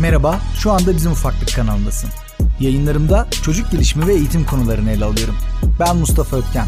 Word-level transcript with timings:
Merhaba, 0.00 0.40
şu 0.54 0.70
anda 0.72 0.96
Bizim 0.96 1.12
Ufaklık 1.12 1.54
kanalındasın. 1.56 2.10
Yayınlarımda 2.60 3.28
çocuk 3.42 3.70
gelişimi 3.70 4.06
ve 4.06 4.14
eğitim 4.14 4.46
konularını 4.46 4.90
ele 4.90 5.04
alıyorum. 5.04 5.36
Ben 5.80 5.96
Mustafa 5.96 6.36
Ötken. 6.36 6.66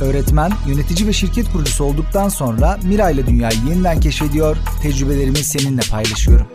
Öğretmen, 0.00 0.52
yönetici 0.66 1.08
ve 1.08 1.12
şirket 1.12 1.52
kurucusu 1.52 1.84
olduktan 1.84 2.28
sonra 2.28 2.78
Mira 2.82 3.10
ile 3.10 3.26
dünyayı 3.26 3.58
yeniden 3.68 4.00
keşfediyor, 4.00 4.56
tecrübelerimi 4.82 5.36
seninle 5.36 5.80
paylaşıyorum. 5.90 6.46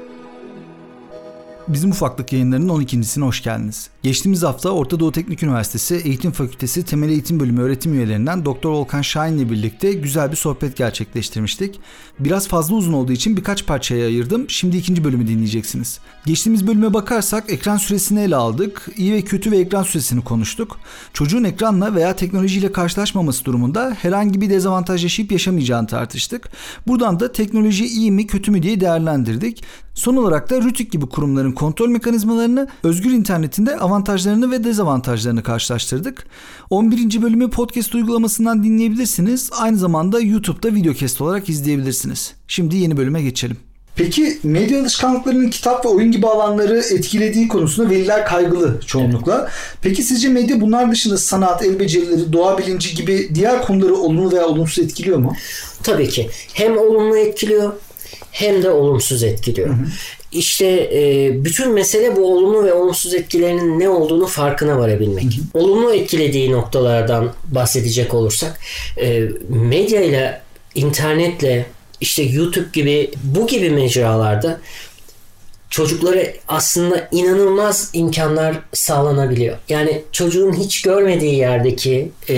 Bizim 1.67 1.91
ufaklık 1.91 2.33
yayınlarının 2.33 2.69
12.sine 2.69 3.25
hoş 3.25 3.43
geldiniz. 3.43 3.89
Geçtiğimiz 4.03 4.43
hafta 4.43 4.69
Orta 4.69 4.99
Doğu 4.99 5.11
Teknik 5.11 5.43
Üniversitesi 5.43 5.95
Eğitim 5.95 6.31
Fakültesi 6.31 6.85
Temel 6.85 7.09
Eğitim 7.09 7.39
Bölümü 7.39 7.61
öğretim 7.61 7.93
üyelerinden 7.93 8.45
Doktor 8.45 8.71
Volkan 8.71 9.01
Şahin 9.01 9.37
ile 9.37 9.49
birlikte 9.49 9.93
güzel 9.93 10.31
bir 10.31 10.35
sohbet 10.35 10.77
gerçekleştirmiştik. 10.77 11.79
Biraz 12.19 12.47
fazla 12.47 12.75
uzun 12.75 12.93
olduğu 12.93 13.11
için 13.11 13.37
birkaç 13.37 13.65
parçaya 13.65 14.05
ayırdım. 14.05 14.49
Şimdi 14.49 14.77
ikinci 14.77 15.03
bölümü 15.03 15.27
dinleyeceksiniz. 15.27 15.99
Geçtiğimiz 16.25 16.67
bölüme 16.67 16.93
bakarsak 16.93 17.43
ekran 17.49 17.77
süresini 17.77 18.19
ele 18.19 18.35
aldık. 18.35 18.89
İyi 18.97 19.13
ve 19.13 19.21
kötü 19.21 19.51
ve 19.51 19.57
ekran 19.57 19.83
süresini 19.83 20.23
konuştuk. 20.23 20.77
Çocuğun 21.13 21.43
ekranla 21.43 21.95
veya 21.95 22.15
teknolojiyle 22.15 22.71
karşılaşmaması 22.71 23.45
durumunda 23.45 23.97
herhangi 24.01 24.41
bir 24.41 24.49
dezavantaj 24.49 25.03
yaşayıp 25.03 25.31
yaşamayacağını 25.31 25.87
tartıştık. 25.87 26.49
Buradan 26.87 27.19
da 27.19 27.31
teknoloji 27.31 27.85
iyi 27.85 28.11
mi 28.11 28.27
kötü 28.27 28.51
mü 28.51 28.63
diye 28.63 28.81
değerlendirdik. 28.81 29.63
Son 29.93 30.15
olarak 30.15 30.49
da 30.49 30.61
Rütük 30.61 30.91
gibi 30.91 31.05
kurumların 31.05 31.51
kontrol 31.55 31.87
mekanizmalarını, 31.87 32.67
özgür 32.83 33.11
internetinde 33.11 33.77
avantajlarını 33.77 34.51
ve 34.51 34.63
dezavantajlarını 34.63 35.43
karşılaştırdık. 35.43 36.27
11. 36.69 37.21
bölümü 37.21 37.49
podcast 37.49 37.95
uygulamasından 37.95 38.63
dinleyebilirsiniz. 38.63 39.49
Aynı 39.59 39.77
zamanda 39.77 40.19
YouTube'da 40.19 40.75
videocast 40.75 41.21
olarak 41.21 41.49
izleyebilirsiniz. 41.49 42.33
Şimdi 42.47 42.75
yeni 42.75 42.97
bölüme 42.97 43.21
geçelim. 43.21 43.57
Peki 43.95 44.37
medya 44.43 44.81
alışkanlıklarının 44.81 45.49
kitap 45.49 45.85
ve 45.85 45.89
oyun 45.89 46.11
gibi 46.11 46.27
alanları 46.27 46.77
etkilediği 46.77 47.47
konusunda 47.47 47.89
veliler 47.89 48.25
kaygılı 48.25 48.79
çoğunlukla. 48.85 49.49
Peki 49.81 50.03
sizce 50.03 50.29
medya 50.29 50.61
bunlar 50.61 50.91
dışında 50.91 51.17
sanat, 51.17 51.65
el 51.65 51.79
becerileri, 51.79 52.33
doğa 52.33 52.57
bilinci 52.57 52.95
gibi 52.95 53.29
diğer 53.35 53.61
konuları 53.61 53.95
olumlu 53.95 54.31
veya 54.31 54.45
olumsuz 54.45 54.85
etkiliyor 54.85 55.17
mu? 55.17 55.33
Tabii 55.83 56.09
ki. 56.09 56.29
Hem 56.53 56.77
olumlu 56.77 57.17
etkiliyor 57.17 57.73
hem 58.31 58.63
de 58.63 58.69
olumsuz 58.69 59.23
etkiliyor. 59.23 59.69
Hı 59.69 59.73
hı. 59.73 59.85
İşte 60.35 60.89
e, 60.93 61.31
bütün 61.45 61.71
mesele 61.71 62.15
bu 62.15 62.33
olumlu 62.33 62.63
ve 62.63 62.73
olumsuz 62.73 63.13
etkilerinin 63.13 63.79
ne 63.79 63.89
olduğunu 63.89 64.27
farkına 64.27 64.79
varabilmek. 64.79 65.23
Hı 65.23 65.27
hı. 65.27 65.63
Olumlu 65.63 65.93
etkilediği 65.93 66.51
noktalardan 66.51 67.33
bahsedecek 67.47 68.13
olursak 68.13 68.59
e, 69.01 69.23
medya 69.49 70.01
ile 70.01 70.41
internetle 70.75 71.65
işte 72.01 72.23
YouTube 72.23 72.67
gibi 72.73 73.11
bu 73.23 73.47
gibi 73.47 73.69
mecralarda 73.69 74.59
çocuklara 75.69 76.23
aslında 76.47 77.07
inanılmaz 77.11 77.89
imkanlar 77.93 78.55
sağlanabiliyor. 78.73 79.57
Yani 79.69 80.01
çocuğun 80.11 80.53
hiç 80.53 80.81
görmediği 80.81 81.35
yerdeki 81.35 82.11
e, 82.29 82.35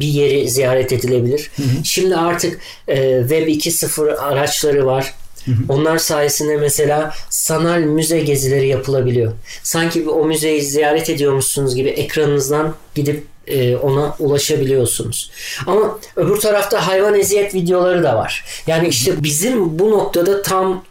bir 0.00 0.06
yeri 0.06 0.50
ziyaret 0.50 0.92
edilebilir. 0.92 1.50
Hı 1.56 1.62
hı. 1.62 1.84
Şimdi 1.84 2.16
artık 2.16 2.60
e, 2.88 3.20
Web 3.20 3.48
2.0 3.48 4.16
araçları 4.16 4.86
var. 4.86 5.14
Hı 5.46 5.52
hı. 5.52 5.56
Onlar 5.68 5.98
sayesinde 5.98 6.56
mesela 6.56 7.12
sanal 7.30 7.80
müze 7.80 8.20
gezileri 8.20 8.68
yapılabiliyor. 8.68 9.32
Sanki 9.62 10.08
o 10.08 10.24
müzeyi 10.24 10.62
ziyaret 10.62 11.10
ediyormuşsunuz 11.10 11.74
gibi 11.74 11.88
ekranınızdan 11.88 12.74
gidip 12.94 13.26
e, 13.46 13.76
ona 13.76 14.16
ulaşabiliyorsunuz. 14.18 15.30
Ama 15.66 15.98
öbür 16.16 16.36
tarafta 16.36 16.86
hayvan 16.86 17.14
eziyet 17.14 17.54
videoları 17.54 18.02
da 18.02 18.16
var. 18.16 18.44
Yani 18.66 18.88
işte 18.88 19.22
bizim 19.22 19.78
bu 19.78 19.90
noktada 19.90 20.42
tam 20.42 20.84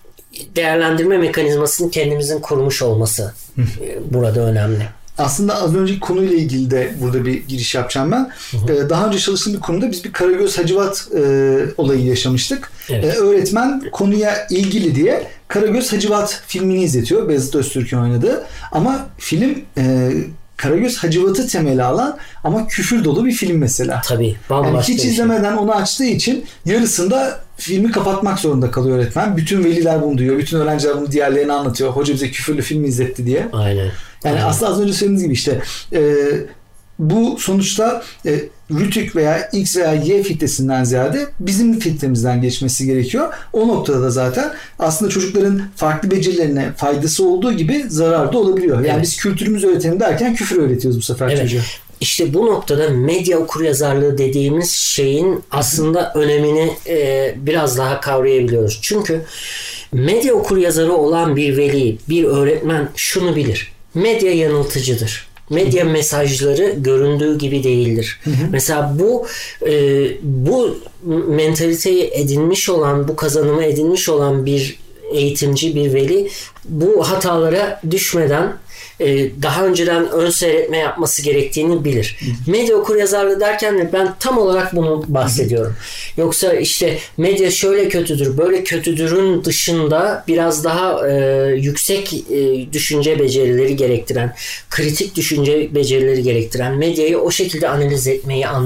değerlendirme 0.55 1.17
mekanizmasını 1.17 1.91
kendimizin 1.91 2.39
kurmuş 2.39 2.81
olması 2.81 3.33
e, 3.57 4.13
burada 4.13 4.39
önemli. 4.39 4.87
Aslında 5.17 5.61
az 5.61 5.75
önceki 5.75 5.99
konuyla 5.99 6.35
ilgili 6.35 6.71
de 6.71 6.93
burada 7.01 7.25
bir 7.25 7.47
giriş 7.47 7.75
yapacağım 7.75 8.11
ben. 8.11 8.31
Ee, 8.53 8.89
daha 8.89 9.07
önce 9.07 9.19
çalıştığım 9.19 9.53
bir 9.53 9.59
konuda 9.59 9.91
biz 9.91 10.03
bir 10.03 10.11
Karagöz 10.11 10.57
Hacivat 10.57 11.07
e, 11.15 11.21
olayı 11.77 12.05
yaşamıştık. 12.05 12.71
Evet. 12.89 13.05
Ee, 13.05 13.17
öğretmen 13.17 13.83
konuya 13.91 14.47
ilgili 14.49 14.95
diye 14.95 15.27
Karagöz 15.47 15.93
Hacivat 15.93 16.41
filmini 16.47 16.83
izletiyor. 16.83 17.29
Beyazıt 17.29 17.55
Öztürk'ün 17.55 17.97
oynadığı. 17.97 18.43
Ama 18.71 19.07
film 19.17 19.61
e, 19.77 20.11
Karagöz 20.57 20.97
Hacivat'ı 20.97 21.47
temeli 21.47 21.83
alan 21.83 22.17
ama 22.43 22.67
küfür 22.67 23.03
dolu 23.03 23.25
bir 23.25 23.31
film 23.31 23.57
mesela. 23.57 24.01
Tabii. 24.05 24.35
Yani 24.49 24.79
hiç 24.79 25.01
şey. 25.01 25.11
izlemeden 25.11 25.57
onu 25.57 25.75
açtığı 25.75 26.05
için 26.05 26.45
yarısında 26.65 27.39
filmi 27.57 27.91
kapatmak 27.91 28.39
zorunda 28.39 28.71
kalıyor 28.71 28.97
öğretmen. 28.97 29.37
Bütün 29.37 29.63
veliler 29.63 30.01
bunu 30.01 30.17
duyuyor. 30.17 30.37
Bütün 30.37 30.57
öğrenciler 30.57 30.97
bunu 30.97 31.11
diğerlerine 31.11 31.53
anlatıyor. 31.53 31.91
Hoca 31.91 32.13
bize 32.13 32.31
küfürlü 32.31 32.61
film 32.61 32.85
izletti 32.85 33.25
diye. 33.25 33.47
Aynen. 33.53 33.91
Yani 34.23 34.35
Aynen. 34.35 34.45
aslında 34.45 34.71
az 34.71 34.81
önce 34.81 34.93
söylediğiniz 34.93 35.23
gibi 35.23 35.33
işte 35.33 35.61
e, 35.93 36.01
bu 36.99 37.37
sonuçta 37.39 38.03
e, 38.25 38.39
Rütük 38.71 39.15
veya 39.15 39.49
X 39.53 39.77
veya 39.77 39.93
Y 39.93 40.23
filtresinden 40.23 40.83
ziyade 40.83 41.25
bizim 41.39 41.79
filtremizden 41.79 42.41
geçmesi 42.41 42.85
gerekiyor. 42.85 43.33
O 43.53 43.67
noktada 43.67 44.01
da 44.01 44.09
zaten 44.09 44.53
aslında 44.79 45.11
çocukların 45.11 45.61
farklı 45.75 46.11
becerilerine 46.11 46.73
faydası 46.77 47.27
olduğu 47.27 47.53
gibi 47.53 47.85
zarar 47.87 48.33
da 48.33 48.37
olabiliyor. 48.37 48.77
Yani 48.77 48.87
evet. 48.87 49.01
biz 49.01 49.17
kültürümüzü 49.17 49.67
öğretelim 49.67 49.99
derken 49.99 50.35
küfür 50.35 50.57
öğretiyoruz 50.57 50.99
bu 50.99 51.03
sefer 51.03 51.27
evet. 51.27 51.41
çocuğa. 51.41 51.61
İşte 52.01 52.33
bu 52.33 52.45
noktada 52.45 52.89
medya 52.89 53.39
okuryazarlığı 53.39 54.17
dediğimiz 54.17 54.71
şeyin 54.71 55.43
aslında 55.51 56.13
önemini 56.15 56.71
e, 56.87 57.35
biraz 57.37 57.77
daha 57.77 58.01
kavrayabiliyoruz. 58.01 58.79
Çünkü 58.81 59.21
medya 59.91 60.33
okuryazarı 60.33 60.93
olan 60.93 61.35
bir 61.35 61.57
veli, 61.57 61.97
bir 62.09 62.23
öğretmen 62.23 62.89
şunu 62.95 63.35
bilir. 63.35 63.71
Medya 63.93 64.33
yanıltıcıdır. 64.33 65.27
Medya 65.49 65.85
mesajları 65.85 66.73
göründüğü 66.77 67.37
gibi 67.37 67.63
değildir. 67.63 68.19
Hı 68.23 68.29
hı. 68.29 68.33
Mesela 68.51 68.95
bu 68.99 69.27
e, 69.67 70.07
bu 70.21 70.77
mentaliteyi 71.27 72.09
edinmiş 72.13 72.69
olan, 72.69 73.07
bu 73.07 73.15
kazanımı 73.15 73.63
edinmiş 73.63 74.09
olan 74.09 74.45
bir 74.45 74.79
eğitimci, 75.11 75.75
bir 75.75 75.93
veli 75.93 76.29
bu 76.65 77.09
hatalara 77.09 77.81
düşmeden 77.91 78.53
e, 78.99 79.29
daha 79.41 79.65
önceden 79.65 80.09
ön 80.11 80.29
seyretme 80.29 80.77
yapması 80.77 81.21
gerektiğini 81.21 81.85
bilir. 81.85 82.19
Medya 82.47 82.75
okur 82.75 82.95
yazarlığı 82.95 83.39
derken 83.39 83.77
de 83.77 83.93
ben 83.93 84.15
tam 84.19 84.37
olarak 84.37 84.75
bunu 84.75 85.03
bahsediyorum. 85.07 85.75
Yoksa 86.17 86.53
işte 86.53 86.97
medya 87.17 87.51
şöyle 87.51 87.89
kötüdür, 87.89 88.37
böyle 88.37 88.63
kötüdürün 88.63 89.43
dışında 89.43 90.23
biraz 90.27 90.63
daha 90.63 91.09
e, 91.09 91.45
yüksek 91.55 92.13
e, 92.13 92.73
düşünce 92.73 93.19
becerileri 93.19 93.75
gerektiren, 93.75 94.35
kritik 94.69 95.15
düşünce 95.15 95.75
becerileri 95.75 96.23
gerektiren 96.23 96.75
medyayı 96.75 97.19
o 97.19 97.31
şekilde 97.31 97.69
analiz 97.69 98.07
etmeyi 98.07 98.47
anlay 98.47 98.65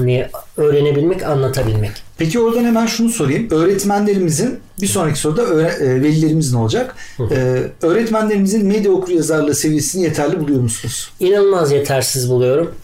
öğrenebilmek, 0.60 1.22
anlatabilmek. 1.22 1.90
Peki 2.18 2.40
oradan 2.40 2.64
hemen 2.64 2.86
şunu 2.86 3.08
sorayım. 3.08 3.50
Öğretmenlerimizin 3.50 4.60
bir 4.80 4.86
sonraki 4.86 5.18
soruda 5.18 5.42
öğre, 5.42 5.66
e, 5.66 6.02
velilerimizin 6.02 6.56
olacak. 6.56 6.94
Ee, 7.30 7.62
öğretmenlerimizin 7.82 8.66
medya 8.66 8.92
okur 8.92 9.12
yazarlığı 9.12 9.54
seviyesini 9.54 10.02
yeterli 10.02 10.40
buluyor 10.40 10.60
musunuz? 10.60 11.10
İnanılmaz 11.20 11.72
yetersiz 11.72 12.30
buluyorum. 12.30 12.74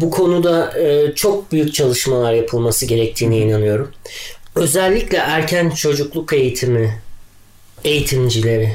Bu 0.00 0.10
konuda 0.10 0.78
e, 0.78 1.14
çok 1.14 1.52
büyük 1.52 1.74
çalışmalar 1.74 2.32
yapılması 2.32 2.86
gerektiğine 2.86 3.38
inanıyorum. 3.38 3.90
Özellikle 4.54 5.18
erken 5.18 5.70
çocukluk 5.70 6.32
eğitimi 6.32 7.02
eğitimcileri. 7.84 8.72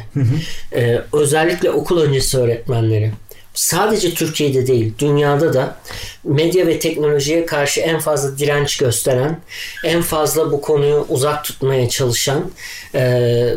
E, 0.75 1.01
özellikle 1.13 1.71
okul 1.71 2.01
öncesi 2.01 2.37
öğretmenleri, 2.37 3.11
sadece 3.57 4.13
Türkiye'de 4.13 4.67
değil 4.67 4.93
dünyada 4.99 5.53
da 5.53 5.75
medya 6.23 6.67
ve 6.67 6.79
teknolojiye 6.79 7.45
karşı 7.45 7.81
en 7.81 7.99
fazla 7.99 8.37
direnç 8.37 8.77
gösteren, 8.77 9.39
en 9.83 10.01
fazla 10.01 10.51
bu 10.51 10.61
konuyu 10.61 11.05
uzak 11.09 11.43
tutmaya 11.43 11.89
çalışan 11.89 12.51
e, 12.95 12.99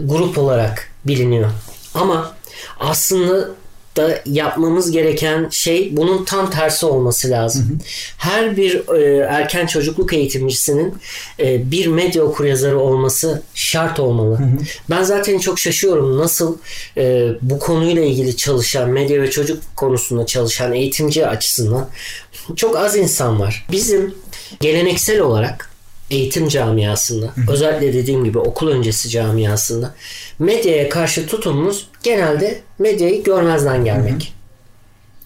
grup 0.03 0.39
olarak 0.39 0.91
biliniyor. 1.05 1.51
Ama 1.95 2.37
aslında 2.81 3.49
da 3.97 4.23
yapmamız 4.27 4.91
gereken 4.91 5.49
şey 5.51 5.97
bunun 5.97 6.25
tam 6.25 6.51
tersi 6.51 6.87
olması 6.87 7.31
lazım. 7.31 7.63
Hı 7.63 7.75
hı. 7.75 7.79
Her 8.17 8.57
bir 8.57 8.89
e, 8.99 9.17
erken 9.17 9.67
çocukluk 9.67 10.13
eğitimcisinin 10.13 10.95
e, 11.41 11.71
bir 11.71 11.87
medya 11.87 12.23
okuryazarı 12.23 12.79
olması 12.79 13.43
şart 13.55 14.01
olmalı. 14.01 14.39
Hı 14.39 14.43
hı. 14.43 14.59
Ben 14.91 15.03
zaten 15.03 15.39
çok 15.39 15.59
şaşıyorum 15.59 16.19
nasıl 16.19 16.57
e, 16.97 17.29
bu 17.43 17.59
konuyla 17.59 18.05
ilgili 18.05 18.37
çalışan 18.37 18.91
medya 18.91 19.23
ve 19.23 19.31
çocuk 19.31 19.63
konusunda 19.77 20.27
çalışan 20.27 20.73
eğitimci 20.73 21.27
açısından 21.27 21.89
çok 22.57 22.77
az 22.77 22.97
insan 22.97 23.41
var. 23.41 23.67
Bizim 23.73 24.15
geleneksel 24.61 25.21
olarak 25.21 25.70
eğitim 26.11 26.49
camiasında, 26.49 27.35
özellikle 27.49 27.93
dediğim 27.93 28.25
gibi 28.25 28.39
okul 28.39 28.69
öncesi 28.69 29.09
camiasında 29.09 29.95
medyaya 30.39 30.89
karşı 30.89 31.27
tutumumuz 31.27 31.89
genelde 32.03 32.61
medyayı 32.79 33.23
görmezden 33.23 33.85
gelmek. 33.85 34.35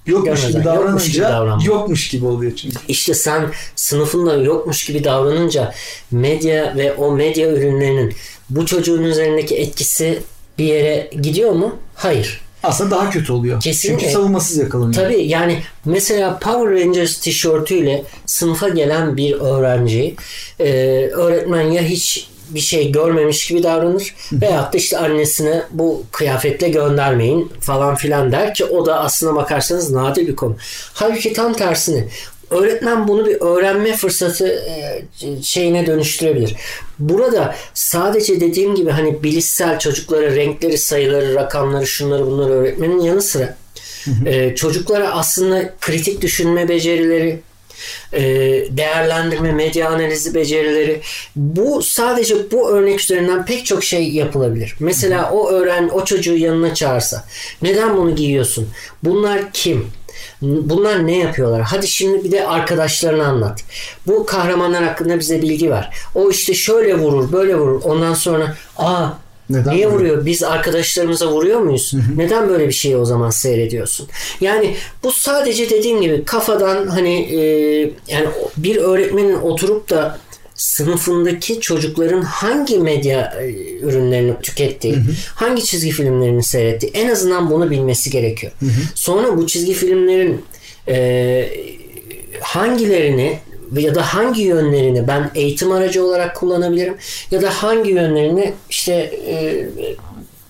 Yokmuş 0.06 0.26
Görmezden, 0.26 0.52
gibi 0.52 0.64
davranınca 0.64 1.28
yokmuş 1.28 1.60
gibi, 1.60 1.72
yokmuş 1.72 2.08
gibi 2.08 2.26
oluyor 2.26 2.52
çünkü. 2.56 2.76
İşte 2.88 3.14
sen 3.14 3.50
sınıfında 3.76 4.36
yokmuş 4.36 4.86
gibi 4.86 5.04
davranınca 5.04 5.74
medya 6.10 6.76
ve 6.76 6.92
o 6.92 7.12
medya 7.12 7.48
ürünlerinin 7.48 8.14
bu 8.50 8.66
çocuğun 8.66 9.02
üzerindeki 9.02 9.56
etkisi 9.56 10.22
bir 10.58 10.64
yere 10.64 11.10
gidiyor 11.22 11.50
mu? 11.52 11.76
Hayır. 11.94 12.43
Aslında 12.64 12.90
daha 12.90 13.10
kötü 13.10 13.32
oluyor. 13.32 13.60
Kesinlikle. 13.60 14.00
Çünkü 14.00 14.12
savunmasız 14.12 14.56
yakalanıyor. 14.58 14.94
Tabii 14.94 15.26
yani 15.26 15.62
mesela 15.84 16.38
Power 16.38 16.80
Rangers 16.80 17.20
tişörtüyle 17.20 18.04
sınıfa 18.26 18.68
gelen 18.68 19.16
bir 19.16 19.32
öğrenci 19.32 20.14
e, 20.60 20.66
öğretmen 21.12 21.62
ya 21.62 21.82
hiç 21.82 22.28
bir 22.48 22.60
şey 22.60 22.92
görmemiş 22.92 23.46
gibi 23.46 23.62
davranır 23.62 24.14
veyahut 24.32 24.72
da 24.72 24.78
işte 24.78 24.98
annesine 24.98 25.62
bu 25.70 26.02
kıyafetle 26.12 26.68
göndermeyin 26.68 27.52
falan 27.60 27.94
filan 27.94 28.32
der 28.32 28.54
ki 28.54 28.64
o 28.64 28.86
da 28.86 29.00
aslına 29.00 29.34
bakarsanız 29.34 29.90
nadir 29.90 30.26
bir 30.26 30.36
konu. 30.36 30.56
Halbuki 30.94 31.32
tam 31.32 31.52
tersini 31.52 32.08
öğretmen 32.54 33.08
bunu 33.08 33.26
bir 33.26 33.40
öğrenme 33.40 33.96
fırsatı 33.96 34.48
e, 34.48 35.02
şeyine 35.42 35.86
dönüştürebilir. 35.86 36.56
Burada 36.98 37.54
sadece 37.74 38.40
dediğim 38.40 38.74
gibi 38.74 38.90
hani 38.90 39.22
bilişsel 39.22 39.78
çocuklara 39.78 40.36
renkleri, 40.36 40.78
sayıları, 40.78 41.34
rakamları, 41.34 41.86
şunları 41.86 42.26
bunları 42.26 42.52
öğretmenin 42.52 43.00
yanı 43.00 43.22
sıra 43.22 43.56
e, 44.26 44.54
çocuklara 44.54 45.10
aslında 45.10 45.74
kritik 45.80 46.22
düşünme 46.22 46.68
becerileri, 46.68 47.40
e, 48.12 48.22
değerlendirme, 48.70 49.52
medya 49.52 49.90
analizi 49.90 50.34
becerileri 50.34 51.00
bu 51.36 51.82
sadece 51.82 52.50
bu 52.50 52.70
örnek 52.70 53.00
üzerinden 53.00 53.44
pek 53.44 53.66
çok 53.66 53.84
şey 53.84 54.08
yapılabilir. 54.08 54.74
Mesela 54.80 55.30
o 55.30 55.50
öğren 55.50 55.88
o 55.88 56.04
çocuğu 56.04 56.36
yanına 56.36 56.74
çağırsa 56.74 57.24
neden 57.62 57.96
bunu 57.96 58.16
giyiyorsun? 58.16 58.68
Bunlar 59.02 59.52
kim? 59.52 59.90
Bunlar 60.42 61.06
ne 61.06 61.18
yapıyorlar? 61.18 61.62
Hadi 61.62 61.88
şimdi 61.88 62.24
bir 62.24 62.32
de 62.32 62.46
arkadaşlarını 62.46 63.26
anlat. 63.26 63.64
Bu 64.06 64.26
kahramanlar 64.26 64.84
hakkında 64.84 65.18
bize 65.18 65.42
bilgi 65.42 65.70
ver. 65.70 65.90
O 66.14 66.30
işte 66.30 66.54
şöyle 66.54 66.94
vurur, 66.98 67.32
böyle 67.32 67.56
vurur. 67.56 67.82
Ondan 67.84 68.14
sonra 68.14 68.54
aa 68.78 69.08
Neden 69.50 69.74
Niye 69.74 69.86
vuruyor? 69.86 70.00
vuruyor? 70.00 70.26
Biz 70.26 70.42
arkadaşlarımıza 70.42 71.28
vuruyor 71.28 71.60
muyuz? 71.60 71.92
Neden 72.16 72.48
böyle 72.48 72.68
bir 72.68 72.72
şeyi 72.72 72.96
o 72.96 73.04
zaman 73.04 73.30
seyrediyorsun? 73.30 74.08
Yani 74.40 74.76
bu 75.02 75.12
sadece 75.12 75.70
dediğim 75.70 76.00
gibi 76.00 76.24
kafadan 76.24 76.86
hani 76.86 77.34
e, 77.34 77.40
yani 78.08 78.26
bir 78.56 78.76
öğretmenin 78.76 79.34
oturup 79.34 79.90
da 79.90 80.18
sınıfındaki 80.54 81.60
çocukların 81.60 82.22
hangi 82.22 82.78
medya 82.78 83.34
e, 83.40 83.52
ürünlerini 83.80 84.40
tükettiği, 84.42 84.96
hangi 85.34 85.64
çizgi 85.64 85.90
filmlerini 85.90 86.42
seyrettiği 86.42 86.92
en 86.92 87.08
azından 87.08 87.50
bunu 87.50 87.70
bilmesi 87.70 88.10
gerekiyor. 88.10 88.52
Sonra 88.94 89.36
bu 89.36 89.46
çizgi 89.46 89.72
filmlerin 89.72 90.44
e, 90.88 91.48
hangilerini 92.40 93.38
ya 93.76 93.94
da 93.94 94.02
hangi 94.02 94.42
yönlerini 94.42 95.08
ben 95.08 95.30
eğitim 95.34 95.72
aracı 95.72 96.04
olarak 96.04 96.36
kullanabilirim 96.36 96.96
ya 97.30 97.42
da 97.42 97.50
hangi 97.50 97.90
yönlerini 97.90 98.52
işte 98.70 98.92
e, 99.28 99.66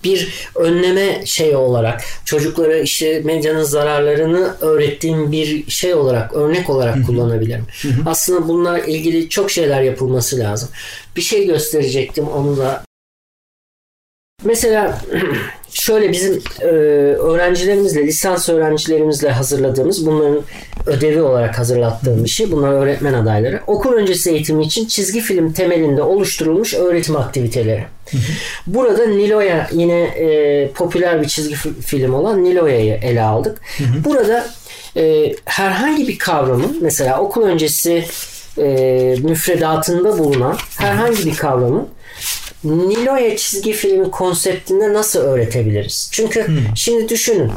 bir 0.04 0.48
önleme 0.54 1.26
şey 1.26 1.56
olarak 1.56 2.04
çocuklara 2.24 2.76
işte 2.76 3.20
medyanın 3.24 3.62
zararlarını 3.62 4.56
öğrettiğim 4.60 5.32
bir 5.32 5.70
şey 5.70 5.94
olarak 5.94 6.34
örnek 6.34 6.70
olarak 6.70 7.06
kullanabilirim. 7.06 7.66
Aslında 8.06 8.48
bunlar 8.48 8.78
ilgili 8.78 9.28
çok 9.28 9.50
şeyler 9.50 9.82
yapılması 9.82 10.38
lazım. 10.38 10.68
Bir 11.16 11.22
şey 11.22 11.46
gösterecektim 11.46 12.28
onu 12.28 12.56
da 12.56 12.84
Mesela 14.44 15.00
şöyle 15.74 16.12
bizim 16.12 16.42
e, 16.60 16.66
öğrencilerimizle, 16.66 18.06
lisans 18.06 18.48
öğrencilerimizle 18.48 19.30
hazırladığımız, 19.30 20.06
bunların 20.06 20.42
ödevi 20.86 21.22
olarak 21.22 21.58
hazırlattığım 21.58 22.24
bir 22.24 22.28
şey. 22.28 22.52
Bunlar 22.52 22.72
öğretmen 22.72 23.14
adayları. 23.14 23.60
Okul 23.66 23.92
öncesi 23.92 24.30
eğitimi 24.30 24.64
için 24.64 24.86
çizgi 24.86 25.20
film 25.20 25.52
temelinde 25.52 26.02
oluşturulmuş 26.02 26.74
öğretim 26.74 27.16
aktiviteleri. 27.16 27.84
Burada 28.66 29.06
Nilo'ya 29.06 29.68
yine 29.72 30.00
e, 30.02 30.68
popüler 30.70 31.22
bir 31.22 31.28
çizgi 31.28 31.54
fi- 31.54 31.82
film 31.82 32.14
olan 32.14 32.44
Nilo'ya'yı 32.44 32.94
ele 32.94 33.22
aldık. 33.22 33.60
Burada 34.04 34.46
e, 34.96 35.32
herhangi 35.44 36.08
bir 36.08 36.18
kavramın 36.18 36.78
mesela 36.80 37.20
okul 37.20 37.42
öncesi 37.42 38.04
e, 38.58 39.16
müfredatında 39.22 40.18
bulunan 40.18 40.56
herhangi 40.78 41.26
bir 41.26 41.36
kavramın 41.36 41.88
Nilo'ya 42.64 43.36
çizgi 43.36 43.72
filmi 43.72 44.10
konseptinde 44.10 44.92
nasıl 44.92 45.20
öğretebiliriz? 45.20 46.08
Çünkü 46.12 46.46
şimdi 46.74 47.08
düşünün 47.08 47.52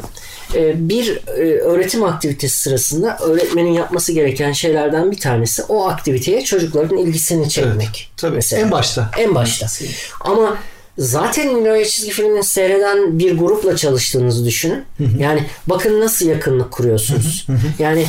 e, 0.54 0.88
bir 0.88 1.16
e, 1.26 1.58
öğretim 1.60 2.04
aktivitesi 2.04 2.58
sırasında 2.60 3.18
öğretmenin 3.18 3.72
yapması 3.72 4.12
gereken 4.12 4.52
şeylerden 4.52 5.10
bir 5.10 5.18
tanesi 5.18 5.62
o 5.62 5.88
aktiviteye 5.88 6.44
çocukların 6.44 6.98
ilgisini 6.98 7.48
çekmek. 7.48 8.10
Tabii. 8.16 8.34
Mesela. 8.34 8.62
En 8.62 8.70
başta. 8.70 9.10
En 9.18 9.34
başta. 9.34 9.66
Ama 10.20 10.58
zaten 10.98 11.56
Nilo'ya 11.56 11.84
çizgi 11.84 12.10
filmini 12.10 12.44
seyreden 12.44 13.18
bir 13.18 13.38
grupla 13.38 13.76
çalıştığınızı 13.76 14.46
düşünün. 14.46 14.84
Yani 15.18 15.44
bakın 15.66 16.00
nasıl 16.00 16.26
yakınlık 16.26 16.70
kuruyorsunuz. 16.70 17.46
Yani 17.78 18.06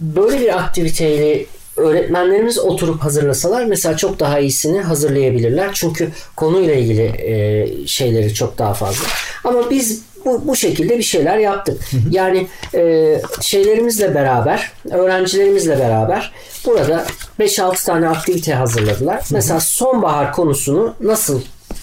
böyle 0.00 0.40
bir 0.40 0.58
aktiviteyle 0.58 1.46
öğretmenlerimiz 1.78 2.58
oturup 2.58 3.00
hazırlasalar 3.00 3.64
mesela 3.64 3.96
çok 3.96 4.20
daha 4.20 4.38
iyisini 4.38 4.80
hazırlayabilirler. 4.80 5.70
Çünkü 5.74 6.08
konuyla 6.36 6.74
ilgili 6.74 7.02
e, 7.02 7.86
şeyleri 7.86 8.34
çok 8.34 8.58
daha 8.58 8.74
fazla. 8.74 9.06
Ama 9.44 9.70
biz 9.70 10.02
bu, 10.24 10.48
bu 10.48 10.56
şekilde 10.56 10.98
bir 10.98 11.02
şeyler 11.02 11.38
yaptık. 11.38 11.80
Yani 12.10 12.46
e, 12.74 13.14
şeylerimizle 13.40 14.14
beraber, 14.14 14.72
öğrencilerimizle 14.90 15.78
beraber 15.78 16.32
burada 16.66 17.06
5-6 17.40 17.86
tane 17.86 18.08
aktivite 18.08 18.54
hazırladılar. 18.54 19.24
Mesela 19.30 19.60
sonbahar 19.60 20.32
konusunu 20.32 20.94
nasıl 21.00 21.40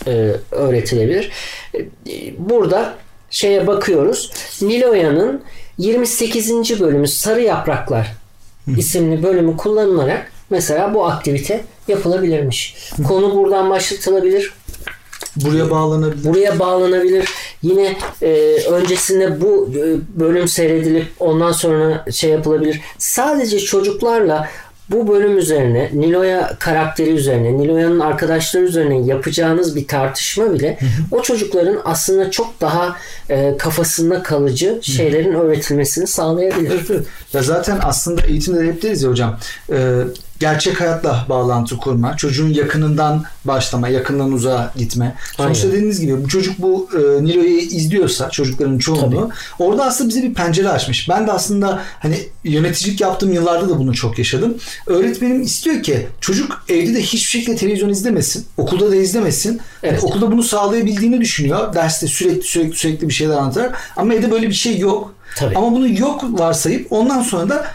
e, 0.08 0.32
öğretilebilir? 0.52 1.32
E, 1.76 1.80
burada 2.38 2.94
şeye 3.30 3.68
bakıyoruz. 3.68 4.32
Niloya'nın 4.62 5.42
28. 5.78 6.80
bölümü 6.80 7.08
Sarı 7.08 7.42
Yapraklar 7.42 8.25
isimli 8.78 9.24
bölümü 9.24 9.58
kullanılarak 9.58 10.32
mesela 10.50 10.94
bu 10.94 11.06
aktivite 11.06 11.66
yapılabilirmiş. 11.88 12.76
Konu 13.08 13.36
buradan 13.36 13.70
başlatılabilir. 13.70 14.54
Buraya 15.36 15.72
bağlanabilir. 15.72 16.24
Buraya 16.24 16.60
bağlanabilir. 16.60 17.30
Yine 17.62 17.98
e, 18.22 18.32
öncesinde 18.70 19.42
bu 19.42 19.70
e, 19.76 20.20
bölüm 20.20 20.48
seyredilip 20.48 21.08
ondan 21.20 21.52
sonra 21.52 22.06
şey 22.12 22.30
yapılabilir. 22.30 22.82
Sadece 22.98 23.60
çocuklarla 23.60 24.50
bu 24.90 25.08
bölüm 25.08 25.38
üzerine, 25.38 25.90
Nilo'ya 25.94 26.56
karakteri 26.60 27.10
üzerine, 27.10 27.58
Nilo'ya'nın 27.58 28.00
arkadaşları 28.00 28.64
üzerine 28.64 29.02
yapacağınız 29.06 29.76
bir 29.76 29.88
tartışma 29.88 30.54
bile 30.54 30.80
o 31.12 31.22
çocukların 31.22 31.82
aslında 31.86 32.32
çok 32.32 32.62
daha 32.62 32.96
e, 33.30 33.58
kafasında 33.58 34.24
kalıcı 34.24 34.80
şeylerin 34.82 35.34
öğretilmesini 35.34 36.08
sağlayabilir. 36.08 36.82
Ya 37.34 37.44
zaten 37.44 37.80
aslında 37.84 38.22
eğitimde 38.22 38.60
de 38.60 38.68
hep 38.68 38.82
deriz 38.82 39.04
ya 39.04 39.10
hocam. 39.10 39.40
e, 39.72 40.04
gerçek 40.40 40.82
hayatla 40.82 41.26
bağlantı 41.30 41.78
kurma, 41.78 42.18
çocuğun 42.18 42.50
yakınından 42.50 43.24
başlama, 43.46 43.88
yakından 43.88 44.32
uzağa 44.32 44.74
gitme. 44.76 45.16
Sonuçta 45.38 45.68
Aynen. 45.68 45.78
dediğiniz 45.78 46.02
gibi 46.02 46.24
bu 46.24 46.28
çocuk 46.28 46.62
bu 46.62 46.90
e, 46.94 47.24
Nilo'yu 47.24 47.58
izliyorsa 47.58 48.30
çocukların 48.30 48.78
çoğunluğu 48.78 49.30
orada 49.60 49.86
aslında 49.86 50.10
bize 50.10 50.24
bir 50.24 50.34
pencere 50.34 50.70
açmış. 50.70 51.10
Ben 51.10 51.28
de 51.28 51.32
aslında 51.32 51.82
hani 52.00 52.20
yöneticilik 52.44 53.02
yaptığım 53.02 53.34
yıllarda 53.34 53.70
da 53.70 53.80
bunu 53.80 53.94
çok 53.94 54.18
yaşadım. 54.18 54.58
Öğretmenim 54.88 55.42
istiyor 55.42 55.84
ki 55.84 56.08
çocuk 56.22 56.64
evde 56.70 56.96
de 56.96 57.02
hiçbir 57.02 57.30
şekilde 57.30 57.56
televizyon 57.56 57.90
izlemesin, 57.90 58.46
okulda 58.58 58.92
da 58.92 58.96
izlemesin. 58.96 59.50
Hani 59.50 59.92
Evet. 59.92 60.04
okulda 60.04 60.32
bunu 60.32 60.44
sağlayabildiğini 60.44 61.22
düşünüyor. 61.22 61.74
Derste 61.74 62.08
sürekli 62.08 62.42
sürekli 62.48 62.76
sürekli 62.78 63.10
bir 63.10 63.14
şeyler 63.14 63.36
anlatar. 63.36 63.72
Ama 63.98 64.14
evde 64.14 64.32
böyle 64.32 64.50
bir 64.50 64.54
şey 64.54 64.78
yok. 64.78 65.14
Tabii. 65.38 65.56
Ama 65.56 65.72
bunu 65.72 66.00
yok 66.00 66.24
varsayıp 66.40 66.88
ondan 66.90 67.22
sonra 67.22 67.50
da 67.50 67.68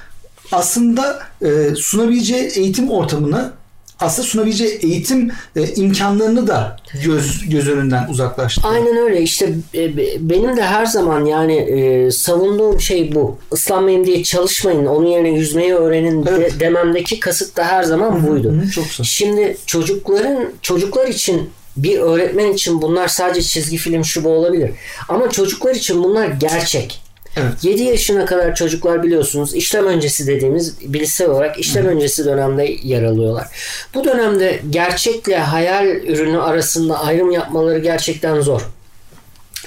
aslında 0.53 1.30
e, 1.43 1.75
sunabileceği 1.77 2.49
eğitim 2.57 2.91
ortamını 2.91 3.53
aslında 4.01 4.29
sunabileceği 4.29 4.71
eğitim 4.83 5.31
e, 5.57 5.67
imkanlarını 5.75 6.47
da 6.47 6.77
göz 7.05 7.49
göz 7.49 7.69
önünden 7.69 8.07
uzaklaştırıyor. 8.09 8.75
Aynen 8.75 8.97
öyle 8.97 9.23
işte 9.23 9.53
e, 9.75 9.97
be- 9.97 10.17
benim 10.21 10.57
de 10.57 10.63
her 10.63 10.87
zaman 10.87 11.25
yani 11.25 11.57
e, 11.57 12.11
savunduğum 12.11 12.81
şey 12.81 13.15
bu. 13.15 13.39
Islanmayın 13.53 14.05
diye 14.05 14.23
çalışmayın 14.23 14.87
onun 14.87 15.07
yerine 15.07 15.31
yüzmeyi 15.31 15.75
öğrenin 15.75 16.27
de- 16.27 16.31
Evet. 16.31 16.61
dememdeki 16.61 17.21
kasıt 17.21 17.57
da 17.57 17.65
her 17.65 17.83
zaman 17.83 18.27
buydu. 18.27 18.53
Hı, 18.53 18.71
çok 18.71 18.85
güzel. 18.91 19.05
Şimdi 19.05 19.57
çocukların 19.67 20.45
çocuklar 20.63 21.09
için 21.09 21.51
bir 21.77 21.99
öğretmen 21.99 22.53
için 22.53 22.83
bunlar 22.83 23.09
sadece 23.09 23.43
çizgi 23.43 23.77
film 23.77 24.05
şu 24.05 24.25
bu 24.25 24.29
olabilir. 24.29 24.71
Ama 25.09 25.31
çocuklar 25.31 25.75
için 25.75 26.05
bunlar 26.05 26.27
gerçek. 26.27 27.01
Evet. 27.37 27.65
7 27.65 27.83
yaşına 27.83 28.25
kadar 28.25 28.55
çocuklar 28.55 29.03
biliyorsunuz 29.03 29.55
işlem 29.55 29.87
öncesi 29.87 30.27
dediğimiz 30.27 30.93
bilişsel 30.93 31.31
olarak 31.31 31.59
işlem 31.59 31.87
öncesi 31.87 32.25
dönemde 32.25 32.77
yer 32.83 33.03
alıyorlar. 33.03 33.47
Bu 33.95 34.05
dönemde 34.05 34.61
gerçekle 34.71 35.39
hayal 35.39 35.87
ürünü 35.87 36.41
arasında 36.41 37.01
ayrım 37.05 37.31
yapmaları 37.31 37.79
gerçekten 37.79 38.41
zor. 38.41 38.63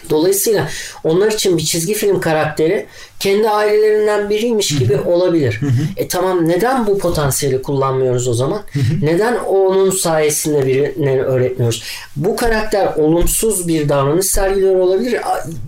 Dolayısıyla 0.09 0.69
onlar 1.03 1.31
için 1.31 1.57
bir 1.57 1.63
çizgi 1.63 1.93
film 1.93 2.19
karakteri 2.19 2.85
kendi 3.19 3.49
ailelerinden 3.49 4.29
biriymiş 4.29 4.77
gibi 4.79 4.97
olabilir. 4.97 5.59
E 5.97 6.07
tamam 6.07 6.49
neden 6.49 6.87
bu 6.87 6.97
potansiyeli 6.97 7.61
kullanmıyoruz 7.61 8.27
o 8.27 8.33
zaman? 8.33 8.61
Neden 9.01 9.35
onun 9.35 9.91
sayesinde 9.91 10.65
birine 10.65 11.21
öğretmiyoruz? 11.21 11.83
Bu 12.15 12.35
karakter 12.35 12.95
olumsuz 12.95 13.67
bir 13.67 13.89
davranış 13.89 14.25
sergiliyor 14.25 14.75
olabilir 14.75 15.21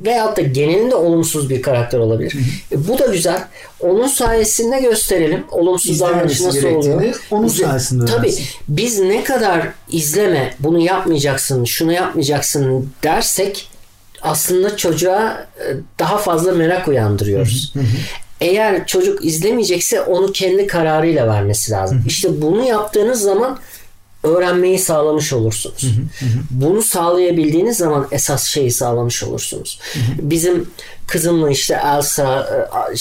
veyahut 0.06 0.38
da 0.38 0.42
genelinde 0.42 0.96
olumsuz 0.96 1.50
bir 1.50 1.62
karakter 1.62 2.00
olabilir. 2.00 2.36
E, 2.72 2.88
bu 2.88 3.00
da 3.00 3.06
güzel. 3.06 3.44
Onun 3.80 4.08
sayesinde 4.08 4.80
gösterelim. 4.80 5.44
Olumsuz 5.51 6.01
davranış 6.01 6.42
nasıl 6.42 6.68
oluyor? 6.68 7.22
Onun 7.32 7.48
sayesinde 7.48 8.06
Tabii 8.06 8.34
biz 8.68 9.00
ne 9.00 9.24
kadar 9.24 9.68
izleme 9.92 10.54
bunu 10.60 10.80
yapmayacaksın, 10.80 11.65
şunu 11.65 11.92
yapmayacaksın 11.94 12.89
dersek 13.04 13.70
aslında 14.25 14.77
çocuğa 14.77 15.48
e, 15.60 15.65
daha 16.00 16.17
fazla 16.17 16.51
merak 16.51 16.88
uyandırıyoruz. 16.88 17.74
Eğer 18.41 18.88
çocuk 18.88 19.25
izlemeyecekse 19.25 20.01
onu 20.01 20.32
kendi 20.32 20.67
kararıyla 20.67 21.27
vermesi 21.27 21.72
lazım. 21.72 22.03
İşte 22.08 22.41
bunu 22.41 22.63
yaptığınız 22.63 23.22
zaman 23.22 23.60
öğrenmeyi 24.24 24.79
sağlamış 24.79 25.34
olursunuz. 25.34 25.86
Bunu 26.51 26.82
sağlayabildiğiniz 26.82 27.77
zaman 27.77 28.08
esas 28.12 28.46
şeyi 28.46 28.72
sağlamış 28.72 29.24
olursunuz. 29.24 29.79
Bizim 30.22 30.70
kızımla 31.08 31.50
işte 31.50 31.79
Elsa 31.86 32.50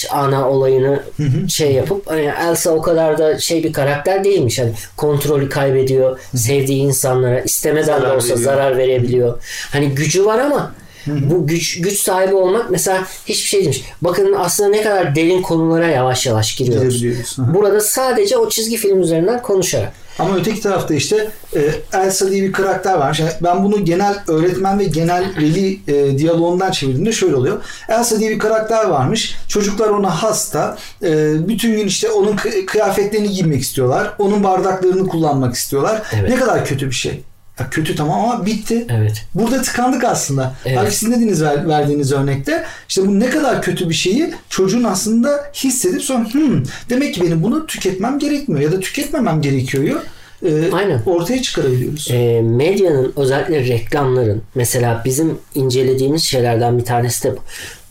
e, 0.03 0.09
ana 0.09 0.51
olayını 0.51 1.03
şey 1.49 1.73
yapıp 1.73 2.11
hani 2.11 2.33
Elsa 2.41 2.71
o 2.71 2.83
kadar 2.83 3.19
da 3.19 3.39
şey 3.39 3.65
bir 3.65 3.73
karakter 3.73 4.25
değilmiş. 4.25 4.59
Hani 4.59 4.73
kontrolü 4.97 5.49
kaybediyor. 5.49 6.21
Sevdiği 6.37 6.79
insanlara 6.79 7.41
istemeden 7.41 7.87
zarar 7.87 8.11
de 8.11 8.17
olsa 8.17 8.29
veriyor. 8.29 8.45
zarar 8.45 8.79
verebiliyor. 8.79 9.43
Hani 9.73 9.89
gücü 9.89 10.25
var 10.25 10.39
ama 10.39 10.75
bu 11.07 11.47
güç 11.47 11.81
güç 11.81 12.01
sahibi 12.01 12.35
olmak 12.35 12.71
mesela 12.71 13.05
hiçbir 13.27 13.49
şey 13.49 13.65
demiş. 13.65 13.83
Bakın 14.03 14.35
aslında 14.39 14.71
ne 14.71 14.83
kadar 14.83 15.15
derin 15.15 15.43
konulara 15.43 15.89
yavaş 15.89 16.27
yavaş 16.27 16.57
giriyoruz. 16.57 17.05
Burada 17.39 17.81
sadece 17.81 18.37
o 18.37 18.49
çizgi 18.49 18.77
film 18.77 19.01
üzerinden 19.01 19.43
konuşarak. 19.43 19.93
Ama 20.19 20.37
öteki 20.37 20.61
tarafta 20.61 20.95
işte 20.95 21.31
e, 21.57 21.61
Elsa 21.93 22.31
diye 22.31 22.43
bir 22.43 22.53
karakter 22.53 22.95
var. 22.95 23.17
Yani 23.21 23.33
ben 23.43 23.65
bunu 23.65 23.85
genel 23.85 24.19
öğretmen 24.29 24.79
ve 24.79 24.85
genel 24.85 25.25
veli 25.37 25.81
e, 25.89 26.19
diyaloğundan 26.19 26.71
çevirdiğimde 26.71 27.13
şöyle 27.13 27.37
oluyor. 27.37 27.63
Elsa 27.89 28.21
diye 28.21 28.31
bir 28.31 28.39
karakter 28.39 28.85
varmış. 28.85 29.37
Çocuklar 29.49 29.89
ona 29.89 30.23
hasta. 30.23 30.79
E, 31.03 31.33
bütün 31.49 31.77
gün 31.77 31.87
işte 31.87 32.11
onun 32.11 32.37
kıyafetlerini 32.67 33.31
giymek 33.31 33.63
istiyorlar. 33.63 34.15
Onun 34.19 34.45
bardaklarını 34.45 35.09
kullanmak 35.09 35.55
istiyorlar. 35.55 36.03
Evet. 36.13 36.31
Ne 36.31 36.37
kadar 36.37 36.65
kötü 36.65 36.87
bir 36.87 36.95
şey. 36.95 37.23
Ya 37.61 37.71
kötü 37.71 37.97
tamam 37.97 38.21
ama 38.21 38.47
bitti. 38.47 38.87
Evet. 38.91 39.25
Burada 39.35 39.63
tıkandık 39.63 40.05
aslında. 40.05 40.55
Evet. 40.65 40.93
Sizin 40.93 41.13
dediğiniz 41.13 41.43
ver, 41.43 41.69
verdiğiniz 41.69 42.13
örnekte 42.13 42.65
işte 42.89 43.07
bu 43.07 43.21
ne 43.21 43.31
kadar 43.31 43.63
kötü 43.63 43.89
bir 43.89 43.95
şeyi 43.95 44.35
çocuğun 44.49 44.85
aslında 44.85 45.51
hissedip 45.55 46.03
sonra 46.03 46.25
hmm, 46.33 46.63
demek 46.91 47.15
ki 47.15 47.23
benim 47.23 47.43
bunu 47.43 47.67
tüketmem 47.67 48.19
gerekmiyor 48.19 48.61
ya 48.61 48.73
da 48.73 48.81
tüketmemem 48.81 49.43
gerekiyor. 49.43 50.01
E, 50.47 50.73
Aynen. 50.73 51.03
ortaya 51.07 51.43
çıkarabiliyoruz. 51.43 52.11
E, 52.11 52.43
medyanın 52.43 53.13
özellikle 53.17 53.69
reklamların 53.69 54.43
mesela 54.55 55.03
bizim 55.05 55.39
incelediğimiz 55.55 56.23
şeylerden 56.23 56.79
bir 56.79 56.85
tanesi 56.85 57.25
de 57.25 57.33
bu. 57.33 57.41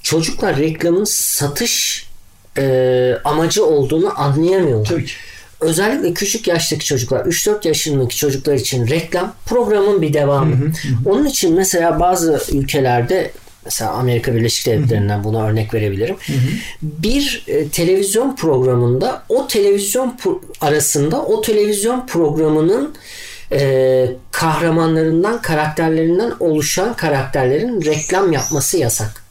Çocuklar 0.01 0.57
reklamın 0.57 1.03
satış 1.03 2.05
e, 2.57 3.15
amacı 3.23 3.65
olduğunu 3.65 4.21
anlayamıyorlar. 4.21 4.85
Tabii 4.85 5.05
ki 5.05 5.13
özellikle 5.63 6.13
küçük 6.13 6.47
yaştaki 6.47 6.85
çocuklar 6.85 7.25
3-4 7.25 7.67
yaşındaki 7.67 8.17
çocuklar 8.17 8.53
için 8.53 8.87
reklam 8.87 9.33
programın 9.45 10.01
bir 10.01 10.13
devamı. 10.13 10.55
Hı 10.55 10.65
hı 10.65 10.69
hı. 10.69 11.09
Onun 11.09 11.25
için 11.25 11.55
mesela 11.55 11.99
bazı 11.99 12.43
ülkelerde 12.51 13.31
mesela 13.65 13.91
Amerika 13.91 14.35
Birleşik 14.35 14.67
Devletleri'nden 14.67 15.23
buna 15.23 15.47
örnek 15.47 15.73
verebilirim. 15.73 16.15
Hı 16.27 16.33
hı. 16.33 16.37
Bir 16.81 17.43
e, 17.47 17.67
televizyon 17.67 18.35
programında 18.35 19.23
o 19.29 19.47
televizyon 19.47 20.17
pro- 20.23 20.39
arasında 20.61 21.21
o 21.21 21.41
televizyon 21.41 22.07
programının 22.07 22.93
e, 23.51 24.11
kahramanlarından, 24.31 25.41
karakterlerinden 25.41 26.33
oluşan 26.39 26.95
karakterlerin 26.95 27.85
reklam 27.85 28.31
yapması 28.31 28.77
yasak. 28.77 29.23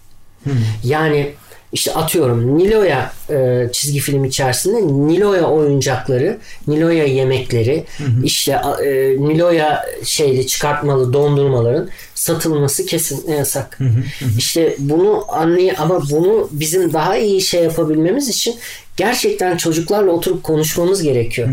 Hı. 0.44 0.50
Yani 0.84 1.32
işte 1.73 1.95
atıyorum 1.95 2.59
Nilo'ya 2.59 3.12
e, 3.31 3.69
çizgi 3.73 3.99
film 3.99 4.25
içerisinde 4.25 4.83
Nilo'ya 5.09 5.45
oyuncakları, 5.45 6.38
Nilo'ya 6.67 7.05
yemekleri, 7.05 7.85
hı 7.99 8.05
hı. 8.05 8.25
işte 8.25 8.52
e, 8.85 8.91
Nilo'ya 9.19 9.85
şeyli 10.05 10.47
çıkartmalı 10.47 11.12
dondurmaların 11.12 11.88
satılması 12.14 12.87
kesin 12.87 13.33
yasak. 13.33 13.81
Hı 13.81 13.85
hı 13.85 13.88
hı. 13.88 14.38
İşte 14.38 14.76
bunu 14.79 15.25
anlay 15.29 15.73
ama 15.79 16.11
bunu 16.11 16.49
bizim 16.52 16.93
daha 16.93 17.17
iyi 17.17 17.41
şey 17.41 17.62
yapabilmemiz 17.62 18.29
için 18.29 18.55
gerçekten 18.96 19.56
çocuklarla 19.56 20.11
oturup 20.11 20.42
konuşmamız 20.42 21.02
gerekiyor. 21.02 21.49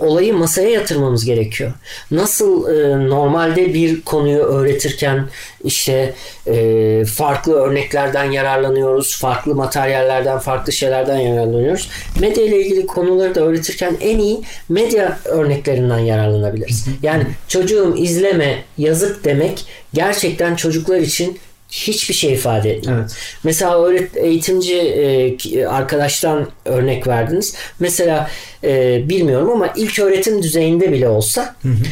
Olayı 0.00 0.34
masaya 0.34 0.70
yatırmamız 0.70 1.24
gerekiyor. 1.24 1.72
Nasıl 2.10 2.74
e, 2.74 3.08
normalde 3.08 3.74
bir 3.74 4.00
konuyu 4.00 4.38
öğretirken 4.38 5.28
işte 5.64 6.14
e, 6.46 7.04
farklı 7.04 7.52
örneklerden 7.52 8.30
yararlanıyoruz, 8.30 9.18
farklı 9.20 9.54
materyallerden, 9.54 10.38
farklı 10.38 10.72
şeylerden 10.72 11.18
yararlanıyoruz. 11.18 11.88
Medya 12.20 12.44
ile 12.44 12.60
ilgili 12.60 12.86
konuları 12.86 13.34
da 13.34 13.40
öğretirken 13.40 13.96
en 14.00 14.18
iyi 14.18 14.40
medya 14.68 15.18
örneklerinden 15.24 15.98
yararlanabiliriz. 15.98 16.86
Yani 17.02 17.26
çocuğum 17.48 17.94
izleme, 17.96 18.64
yazık 18.78 19.24
demek 19.24 19.64
gerçekten 19.94 20.56
çocuklar 20.56 20.98
için 20.98 21.38
hiçbir 21.70 22.14
şey 22.14 22.32
ifade 22.32 22.70
etmiyor. 22.70 23.00
Evet. 23.00 23.16
Mesela 23.44 23.82
öğret 23.82 24.16
eğitimci 24.16 24.76
e, 24.76 25.66
arkadaştan 25.66 26.48
örnek 26.64 27.06
verdiniz. 27.06 27.54
Mesela 27.78 28.30
e, 28.64 29.02
bilmiyorum 29.08 29.50
ama 29.50 29.72
ilk 29.76 29.98
öğretim 29.98 30.42
düzeyinde 30.42 30.92
bile 30.92 31.08
olsa 31.08 31.54
hı 31.62 31.68
hı. 31.68 31.82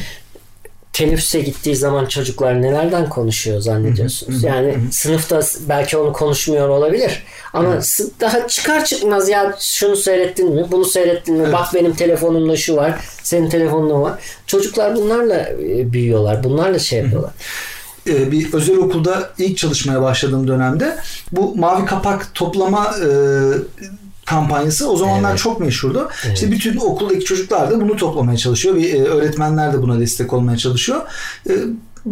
teneffüse 0.92 1.40
gittiği 1.40 1.76
zaman 1.76 2.06
çocuklar 2.06 2.62
nelerden 2.62 3.08
konuşuyor 3.08 3.60
zannediyorsunuz? 3.60 4.42
Hı 4.42 4.46
hı. 4.46 4.50
Yani 4.50 4.72
hı 4.72 4.76
hı. 4.76 4.92
sınıfta 4.92 5.40
belki 5.68 5.96
onu 5.96 6.12
konuşmuyor 6.12 6.68
olabilir. 6.68 7.22
Ama 7.52 7.74
evet. 7.74 8.00
daha 8.20 8.48
çıkar 8.48 8.84
çıkmaz 8.84 9.28
ya 9.28 9.56
şunu 9.60 9.96
seyrettin 9.96 10.54
mi? 10.54 10.66
Bunu 10.70 10.84
seyrettin 10.84 11.34
mi? 11.34 11.42
Evet. 11.42 11.52
Bak 11.52 11.74
benim 11.74 11.94
telefonumda 11.94 12.56
şu 12.56 12.76
var. 12.76 12.94
Senin 13.22 13.48
telefonunda 13.48 14.00
var. 14.00 14.18
Çocuklar 14.46 14.96
bunlarla 14.96 15.48
e, 15.48 15.92
büyüyorlar. 15.92 16.44
Bunlarla 16.44 16.78
şey 16.78 16.98
yapıyorlar. 16.98 17.30
Hı 17.30 17.34
hı. 17.34 17.77
E, 18.08 18.32
bir 18.32 18.52
özel 18.52 18.76
okulda 18.76 19.30
ilk 19.38 19.58
çalışmaya 19.58 20.02
başladığım 20.02 20.48
dönemde 20.48 20.98
bu 21.32 21.56
mavi 21.56 21.84
kapak 21.84 22.34
toplama 22.34 22.94
e, 23.04 23.08
kampanyası 24.28 24.90
o 24.90 24.96
zamanlar 24.96 25.30
evet. 25.30 25.38
çok 25.38 25.60
meşhurdu. 25.60 26.08
Evet. 26.26 26.34
İşte 26.34 26.50
bütün 26.50 26.76
okuldaki 26.76 27.24
çocuklar 27.24 27.70
da 27.70 27.80
bunu 27.80 27.96
toplamaya 27.96 28.38
çalışıyor. 28.38 28.76
Bir 28.76 28.94
e, 28.94 29.02
öğretmenler 29.02 29.72
de 29.72 29.82
buna 29.82 30.00
destek 30.00 30.32
olmaya 30.32 30.58
çalışıyor. 30.58 31.00
E, 31.48 31.52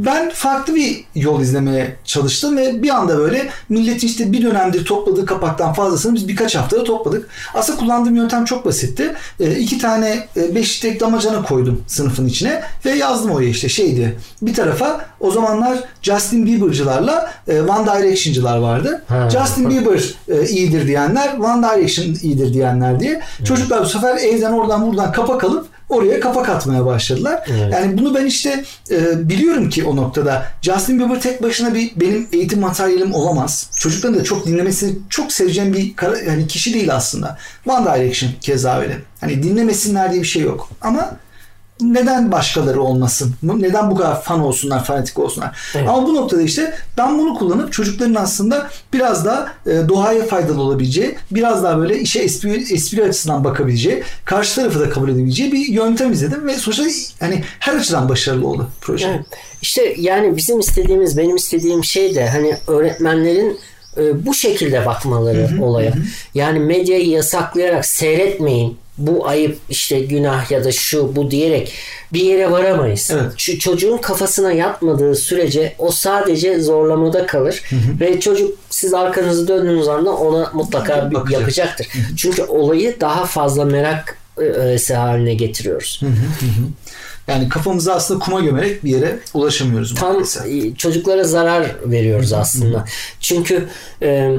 ben 0.04 0.30
farklı 0.30 0.74
bir 0.74 1.04
yol 1.14 1.40
izlemeye 1.40 1.96
çalıştım 2.04 2.56
ve 2.56 2.82
bir 2.82 2.88
anda 2.88 3.18
böyle 3.18 3.48
milletin 3.68 4.06
işte 4.06 4.32
bir 4.32 4.42
dönemdir 4.42 4.84
topladığı 4.84 5.26
kapaktan 5.26 5.72
fazlasını 5.72 6.14
biz 6.14 6.28
birkaç 6.28 6.56
haftada 6.56 6.84
topladık. 6.84 7.28
Aslında 7.54 7.78
kullandığım 7.78 8.16
yöntem 8.16 8.44
çok 8.44 8.64
basitti. 8.66 9.14
E, 9.40 9.50
iki 9.50 9.78
tane 9.78 10.28
e, 10.36 10.54
beş 10.54 10.80
tek 10.80 11.00
damacana 11.00 11.42
koydum 11.42 11.84
sınıfın 11.86 12.26
içine 12.26 12.62
ve 12.84 12.90
yazdım 12.90 13.30
oraya 13.30 13.48
işte 13.48 13.68
şeydi. 13.68 14.18
Bir 14.42 14.54
tarafa 14.54 15.06
o 15.20 15.30
zamanlar 15.30 15.78
Justin 16.02 16.46
Bieber'cılarla 16.46 17.32
e, 17.48 17.60
One 17.60 17.86
Direction'cılar 17.86 18.58
vardı. 18.58 19.04
Ha. 19.08 19.30
Justin 19.30 19.70
Bieber 19.70 20.14
e, 20.28 20.48
iyidir 20.48 20.86
diyenler, 20.86 21.38
One 21.38 21.62
Direction 21.62 22.06
iyidir 22.22 22.54
diyenler 22.54 23.00
diye. 23.00 23.22
Çocuklar 23.44 23.80
bu 23.80 23.86
sefer 23.88 24.16
evden 24.16 24.52
oradan 24.52 24.86
buradan 24.86 25.12
kapak 25.12 25.44
alıp 25.44 25.75
oraya 25.88 26.20
kapak 26.20 26.48
atmaya 26.48 26.86
başladılar. 26.86 27.44
Evet. 27.46 27.72
Yani 27.72 27.98
bunu 27.98 28.14
ben 28.14 28.26
işte 28.26 28.64
e, 28.90 29.28
biliyorum 29.28 29.68
ki 29.70 29.84
o 29.84 29.96
noktada 29.96 30.46
Justin 30.62 30.98
Bieber 30.98 31.20
tek 31.20 31.42
başına 31.42 31.74
bir 31.74 31.92
benim 31.96 32.28
eğitim 32.32 32.60
materyalim 32.60 33.14
olamaz. 33.14 33.70
Çocukların 33.76 34.18
da 34.18 34.24
çok 34.24 34.46
dinlemesini 34.46 34.98
çok 35.10 35.32
seveceğim 35.32 35.72
bir 35.72 35.94
yani 36.26 36.46
kişi 36.46 36.74
değil 36.74 36.94
aslında. 36.94 37.38
One 37.66 37.84
Direction 37.84 38.30
keza 38.40 38.78
öyle. 38.78 38.98
Hani 39.20 39.42
dinlemesinler 39.42 40.12
diye 40.12 40.22
bir 40.22 40.26
şey 40.26 40.42
yok. 40.42 40.68
Ama 40.80 41.16
neden 41.80 42.32
başkaları 42.32 42.82
olmasın? 42.82 43.34
Neden 43.42 43.90
bu 43.90 43.94
kadar 43.94 44.22
fan 44.22 44.40
olsunlar, 44.40 44.84
fanatik 44.84 45.18
olsunlar? 45.18 45.58
Evet. 45.74 45.88
Ama 45.88 46.06
bu 46.06 46.14
noktada 46.14 46.42
işte 46.42 46.74
ben 46.98 47.18
bunu 47.18 47.34
kullanıp 47.34 47.72
çocukların 47.72 48.14
aslında 48.14 48.70
biraz 48.92 49.24
daha 49.24 49.52
e, 49.66 49.88
doğaya 49.88 50.26
faydalı 50.26 50.60
olabileceği, 50.62 51.14
biraz 51.30 51.62
daha 51.64 51.78
böyle 51.78 52.00
işe 52.00 52.18
espri, 52.18 52.74
espri 52.74 53.04
açısından 53.04 53.44
bakabileceği, 53.44 54.02
karşı 54.24 54.54
tarafı 54.54 54.80
da 54.80 54.90
kabul 54.90 55.08
edebileceği 55.08 55.52
bir 55.52 55.68
yöntem 55.68 56.12
izledim 56.12 56.46
ve 56.46 56.54
sonuçta 56.54 56.84
hani 57.20 57.44
her 57.58 57.76
açıdan 57.76 58.08
başarılı 58.08 58.48
oldu 58.48 58.70
proje. 58.80 59.08
Evet. 59.08 59.26
İşte 59.62 59.94
yani 59.98 60.36
bizim 60.36 60.60
istediğimiz, 60.60 61.18
benim 61.18 61.36
istediğim 61.36 61.84
şey 61.84 62.14
de 62.14 62.28
hani 62.28 62.56
öğretmenlerin 62.66 63.58
e, 63.96 64.26
bu 64.26 64.34
şekilde 64.34 64.86
bakmaları 64.86 65.48
hı 65.48 65.56
hı, 65.56 65.64
olaya. 65.64 65.94
Hı. 65.94 65.98
Yani 66.34 66.58
medyayı 66.58 67.08
yasaklayarak 67.08 67.86
seyretmeyin 67.86 68.78
bu 68.98 69.28
ayıp 69.28 69.58
işte 69.68 70.00
günah 70.00 70.50
ya 70.50 70.64
da 70.64 70.72
şu 70.72 71.16
bu 71.16 71.30
diyerek 71.30 71.72
bir 72.12 72.20
yere 72.20 72.50
varamayız. 72.50 73.10
Evet. 73.12 73.32
Şu 73.36 73.58
çocuğun 73.58 73.98
kafasına 73.98 74.52
yatmadığı 74.52 75.14
sürece 75.14 75.74
o 75.78 75.90
sadece 75.90 76.60
zorlamada 76.60 77.26
kalır 77.26 77.62
ve 78.00 78.20
çocuk 78.20 78.58
siz 78.70 78.94
arkanızı 78.94 79.48
döndüğünüz 79.48 79.88
anda 79.88 80.10
ona 80.16 80.50
mutlaka 80.54 81.10
bir 81.10 81.14
Bakacak. 81.14 81.40
yapacaktır. 81.40 81.88
Çünkü 82.16 82.42
olayı 82.42 83.00
daha 83.00 83.26
fazla 83.26 83.64
merak 83.64 84.18
e, 84.38 84.40
öğesi 84.40 84.94
haline 84.94 85.34
getiriyoruz. 85.34 86.00
Yani 87.28 87.48
kafamızı 87.48 87.94
aslında 87.94 88.24
kuma 88.24 88.40
gömerek 88.40 88.84
bir 88.84 88.90
yere 88.90 89.18
ulaşamıyoruz. 89.34 89.94
Tam 89.94 90.12
maalesef. 90.12 90.46
e, 90.46 90.74
çocuklara 90.74 91.24
zarar 91.24 91.76
veriyoruz 91.84 92.32
aslında. 92.32 92.84
Çünkü 93.20 93.68
e, 94.02 94.30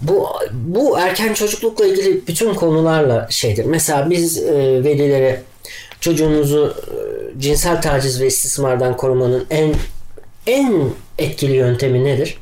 bu 0.00 0.28
bu 0.52 0.98
erken 0.98 1.34
çocuklukla 1.34 1.86
ilgili 1.86 2.26
bütün 2.26 2.54
konularla 2.54 3.26
şeydir. 3.30 3.64
Mesela 3.64 4.10
biz 4.10 4.38
e, 4.38 4.84
velilere 4.84 5.42
çocuğunuzu 6.00 6.74
e, 7.36 7.40
cinsel 7.40 7.82
taciz 7.82 8.20
ve 8.20 8.26
istismardan 8.26 8.96
korumanın 8.96 9.46
en 9.50 9.74
en 10.46 10.82
etkili 11.18 11.52
yöntemi 11.52 12.04
nedir? 12.04 12.38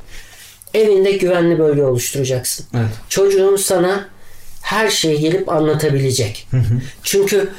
Evinde 0.74 1.12
güvenli 1.12 1.58
bölge 1.58 1.82
oluşturacaksın. 1.82 2.66
Evet. 2.74 2.88
Çocuğun 3.08 3.56
sana 3.56 4.08
her 4.62 4.90
şeyi 4.90 5.20
gelip 5.20 5.48
anlatabilecek. 5.48 6.48
Çünkü 7.02 7.50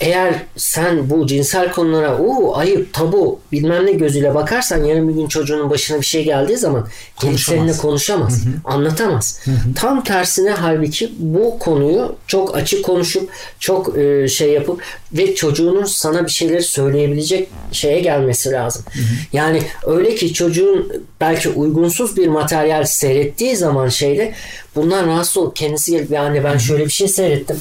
eğer 0.00 0.34
sen 0.56 1.10
bu 1.10 1.26
cinsel 1.26 1.72
konulara 1.72 2.18
o 2.18 2.56
ayıp, 2.56 2.92
tabu 2.92 3.40
bilmem 3.52 3.86
ne 3.86 3.92
gözüyle 3.92 4.34
bakarsan 4.34 4.84
yarın 4.84 5.08
bir 5.08 5.14
gün 5.14 5.28
çocuğunun 5.28 5.70
başına 5.70 6.00
bir 6.00 6.06
şey 6.06 6.24
geldiği 6.24 6.56
zaman 6.56 6.80
gelip 7.20 7.20
Konuşamaz. 7.20 7.58
seninle 7.58 7.76
konuşamaz, 7.76 8.42
anlatamaz. 8.64 9.40
Tam 9.76 10.04
tersine 10.04 10.50
halbuki 10.50 11.12
bu 11.18 11.58
konuyu 11.58 12.16
çok 12.26 12.56
açık 12.56 12.84
konuşup 12.84 13.30
çok 13.58 13.98
e, 13.98 14.28
şey 14.28 14.52
yapıp 14.52 14.82
ve 15.12 15.34
çocuğunun 15.34 15.84
sana 15.84 16.26
bir 16.26 16.30
şeyleri 16.30 16.62
söyleyebilecek 16.62 17.48
şeye 17.72 18.00
gelmesi 18.00 18.50
lazım. 18.50 18.84
Yani 19.32 19.62
öyle 19.86 20.14
ki 20.14 20.32
çocuğun 20.32 20.92
belki 21.20 21.48
uygunsuz 21.48 22.16
bir 22.16 22.26
materyal 22.26 22.84
seyrettiği 22.84 23.56
zaman 23.56 23.88
şeyde 23.88 24.34
bundan 24.76 25.06
rahatsız 25.06 25.36
olup 25.36 25.56
kendisi 25.56 25.90
gelip 25.90 26.10
ya 26.10 26.22
anne 26.22 26.44
ben 26.44 26.58
şöyle 26.58 26.84
bir 26.84 26.90
şey 26.90 27.08
seyrettim. 27.08 27.56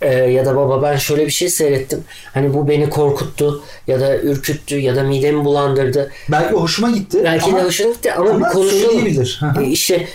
Ee, 0.00 0.14
ya 0.14 0.46
da 0.46 0.56
baba 0.56 0.82
ben 0.82 0.96
şöyle 0.96 1.26
bir 1.26 1.30
şey 1.30 1.48
seyrettim. 1.48 2.04
Hani 2.34 2.54
bu 2.54 2.68
beni 2.68 2.90
korkuttu 2.90 3.62
ya 3.86 4.00
da 4.00 4.18
ürküttü 4.18 4.78
ya 4.78 4.96
da 4.96 5.02
midemi 5.02 5.44
bulandırdı. 5.44 6.10
Belki 6.28 6.54
hoşuma 6.54 6.90
gitti. 6.90 7.20
Belki 7.24 7.44
ama, 7.44 7.58
de 7.58 7.64
hoşuna 7.64 7.92
gitti 7.92 8.12
ama, 8.12 8.30
ama 8.30 8.46
bir 8.46 8.52
konuşalım. 8.52 9.62
Ee, 9.62 9.66
işte 9.66 10.08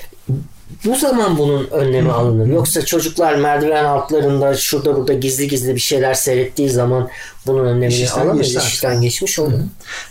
bu 0.85 0.95
zaman 0.95 1.37
bunun 1.37 1.67
önlemi 1.71 2.11
alınır. 2.11 2.47
Yoksa 2.47 2.85
çocuklar 2.85 3.35
merdiven 3.35 3.85
altlarında 3.85 4.53
şurada 4.53 4.95
burada 4.95 5.13
gizli 5.13 5.47
gizli 5.47 5.75
bir 5.75 5.79
şeyler 5.79 6.13
seyrettiği 6.13 6.69
zaman 6.69 7.09
bunun 7.47 7.65
önlemini 7.65 8.01
İşten 8.01 8.21
alamayız. 8.21 8.55
İşten 8.55 9.01
geçmiş 9.01 9.39
olur. 9.39 9.59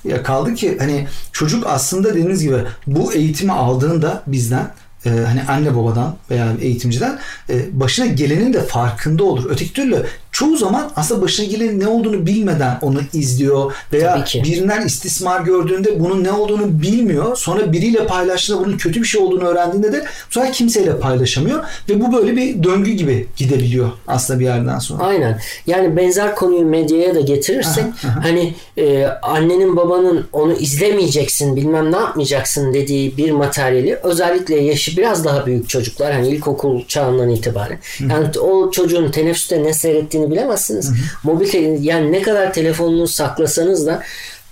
Ya 0.04 0.22
kaldı 0.22 0.54
ki 0.54 0.76
hani 0.78 1.06
çocuk 1.32 1.66
aslında 1.66 2.10
dediğiniz 2.10 2.42
gibi 2.42 2.56
bu 2.86 3.12
eğitimi 3.12 3.52
aldığında 3.52 4.22
bizden 4.26 4.70
e, 5.06 5.10
hani 5.10 5.42
anne 5.48 5.76
babadan 5.76 6.16
veya 6.30 6.52
eğitimciden 6.60 7.18
e, 7.50 7.80
başına 7.80 8.06
gelenin 8.06 8.52
de 8.52 8.62
farkında 8.62 9.24
olur. 9.24 9.46
Öteki 9.50 9.72
türlü 9.72 10.06
çoğu 10.32 10.56
zaman 10.56 10.90
aslında 10.96 11.22
başına 11.22 11.46
gelenin 11.46 11.80
ne 11.80 11.86
olduğunu 11.86 12.26
bilmeden 12.26 12.78
onu 12.82 13.00
izliyor 13.12 13.72
veya 13.92 14.24
birinden 14.34 14.86
istismar 14.86 15.40
gördüğünde 15.40 16.00
bunun 16.00 16.24
ne 16.24 16.32
olduğunu 16.32 16.82
bilmiyor. 16.82 17.36
Sonra 17.36 17.72
biriyle 17.72 18.06
paylaştığında 18.06 18.64
bunun 18.64 18.76
kötü 18.76 19.00
bir 19.00 19.06
şey 19.06 19.20
olduğunu 19.20 19.44
öğrendiğinde 19.44 19.92
de 19.92 20.04
sonra 20.30 20.50
kimseyle 20.50 20.98
paylaşamıyor 20.98 21.64
ve 21.88 22.00
bu 22.00 22.12
böyle 22.12 22.36
bir 22.36 22.62
döngü 22.62 22.90
gibi 22.90 23.26
gidebiliyor 23.36 23.90
aslında 24.06 24.40
bir 24.40 24.44
yerden 24.44 24.78
sonra. 24.78 25.04
Aynen. 25.04 25.40
Yani 25.66 25.96
benzer 25.96 26.34
konuyu 26.34 26.66
medyaya 26.66 27.14
da 27.14 27.20
getirirsek 27.20 27.84
hani 28.22 28.54
e, 28.76 29.06
annenin 29.22 29.76
babanın 29.76 30.26
onu 30.32 30.52
izlemeyeceksin 30.52 31.56
bilmem 31.56 31.92
ne 31.92 31.96
yapmayacaksın 31.96 32.74
dediği 32.74 33.16
bir 33.16 33.30
materyali 33.30 33.98
özellikle 34.02 34.60
yaşı 34.60 34.91
biraz 34.96 35.24
daha 35.24 35.46
büyük 35.46 35.68
çocuklar 35.68 36.12
hani 36.12 36.28
ilkokul 36.28 36.86
çağından 36.88 37.28
itibaren 37.28 37.78
yani 38.10 38.38
o 38.38 38.70
çocuğun 38.70 39.10
teneffüste 39.10 39.62
ne 39.62 39.74
seyrettiğini 39.74 40.30
bilemezsiniz. 40.30 40.92
Mobil 41.22 41.48
te- 41.48 41.58
yani 41.80 42.12
ne 42.12 42.22
kadar 42.22 42.52
telefonunu 42.52 43.08
saklasanız 43.08 43.86
da 43.86 44.02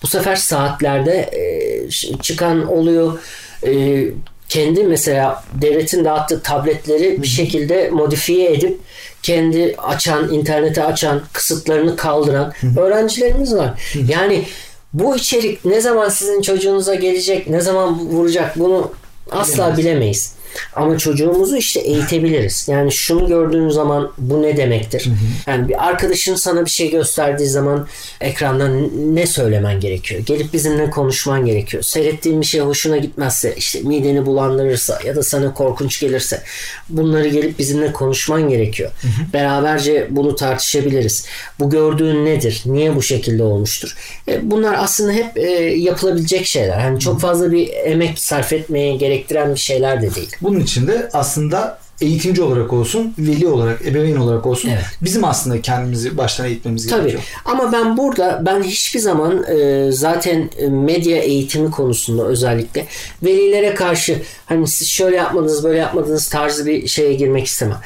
bu 0.03 0.07
sefer 0.07 0.37
saatlerde 0.37 1.31
e, 1.33 1.91
çıkan 2.23 2.73
oluyor. 2.73 3.19
E, 3.67 4.05
kendi 4.49 4.85
mesela 4.85 5.45
devletin 5.63 6.05
dağıttığı 6.05 6.43
tabletleri 6.43 7.23
bir 7.23 7.27
şekilde 7.27 7.91
modifiye 7.91 8.53
edip 8.53 8.81
kendi 9.23 9.75
açan, 9.79 10.33
internete 10.33 10.85
açan, 10.85 11.23
kısıtlarını 11.33 11.97
kaldıran 11.97 12.53
öğrencilerimiz 12.79 13.55
var. 13.55 13.95
Yani 14.09 14.45
bu 14.93 15.17
içerik 15.17 15.65
ne 15.65 15.81
zaman 15.81 16.09
sizin 16.09 16.43
çocuğunuza 16.43 16.95
gelecek, 16.95 17.49
ne 17.49 17.61
zaman 17.61 17.99
vuracak 17.99 18.59
bunu 18.59 18.91
asla 19.31 19.77
bilemeyiz. 19.77 20.40
Ama 20.77 20.99
çocuğumuzu 20.99 21.57
işte 21.57 21.81
eğitebiliriz. 21.81 22.69
Yani 22.69 22.93
şunu 22.93 23.29
gördüğün 23.29 23.69
zaman 23.69 24.13
bu 24.19 24.43
ne 24.43 24.57
demektir? 24.57 25.09
Yani 25.47 25.69
bir 25.69 25.89
arkadaşın 25.89 26.35
sana 26.35 26.65
bir 26.65 26.71
şey 26.71 26.91
gösterdiği 26.91 27.49
zaman 27.49 27.87
ekrandan 28.21 28.91
ne 29.17 29.27
söylemen 29.27 29.81
gerekiyor? 29.81 30.21
Gelip 30.27 30.53
bizimle 30.53 30.91
konuşman 30.91 31.47
gerekiyor. 31.47 31.83
Seyrettiğin 31.83 32.41
bir 32.41 32.47
şey 32.47 32.61
hoşuna 32.61 32.97
gitmezse, 32.97 33.55
işte 33.57 33.81
mideni 33.81 34.27
bulandırırsa 34.27 35.01
ya 35.05 35.17
da 35.17 35.23
sana 35.23 35.55
korkunç 35.55 36.01
gelirse 36.01 36.43
bunları 36.89 37.29
gelip 37.29 37.59
bizimle 37.59 37.93
konuşman 37.93 38.49
gerekiyor. 38.49 38.91
Beraberce 39.33 40.07
bunu 40.11 40.37
tartışabiliriz. 40.37 41.27
Bu 41.61 41.71
gördüğün 41.71 42.25
nedir? 42.25 42.63
Niye 42.67 42.97
bu 42.97 43.03
şekilde 43.03 43.43
olmuştur? 43.43 43.97
E, 44.29 44.51
bunlar 44.51 44.77
aslında 44.79 45.13
hep 45.13 45.39
e, 45.39 45.51
yapılabilecek 45.77 46.47
şeyler. 46.47 46.79
Hani 46.79 47.01
çok 47.01 47.21
fazla 47.21 47.53
bir 47.53 47.71
emek 47.85 48.19
sarf 48.19 48.53
etmeye 48.53 48.97
gerektiren 48.97 49.55
bir 49.55 49.61
şeyler 49.61 50.03
de 50.03 50.15
değil. 50.15 50.31
Bunun 50.43 50.61
için 50.61 50.87
de 50.87 51.09
aslında 51.13 51.79
eğitimci 52.01 52.43
olarak 52.43 52.73
olsun, 52.73 53.15
veli 53.19 53.47
olarak, 53.49 53.87
ebeveyn 53.87 54.17
olarak 54.17 54.47
olsun 54.47 54.69
Evet. 54.69 54.85
bizim 55.03 55.25
aslında 55.25 55.61
kendimizi 55.61 56.17
baştan 56.17 56.47
eğitmemiz 56.47 56.87
Tabii. 56.87 57.01
gerekiyor. 57.01 57.23
Ama 57.45 57.73
ben 57.73 57.97
burada 57.97 58.43
ben 58.47 58.63
hiçbir 58.63 59.01
zaman 59.01 59.45
e, 59.45 59.87
zaten 59.93 60.51
e, 60.59 60.67
medya 60.67 61.17
eğitimi 61.19 61.71
konusunda 61.71 62.25
özellikle 62.25 62.87
velilere 63.23 63.75
karşı 63.75 64.23
hani 64.47 64.69
siz 64.69 64.89
şöyle 64.89 65.17
yapmadınız 65.17 65.65
böyle 65.65 65.79
yapmadınız 65.79 66.29
tarzı 66.29 66.67
bir 66.67 66.87
şeye 66.89 67.15
girmek 67.15 67.47
istemem. 67.47 67.79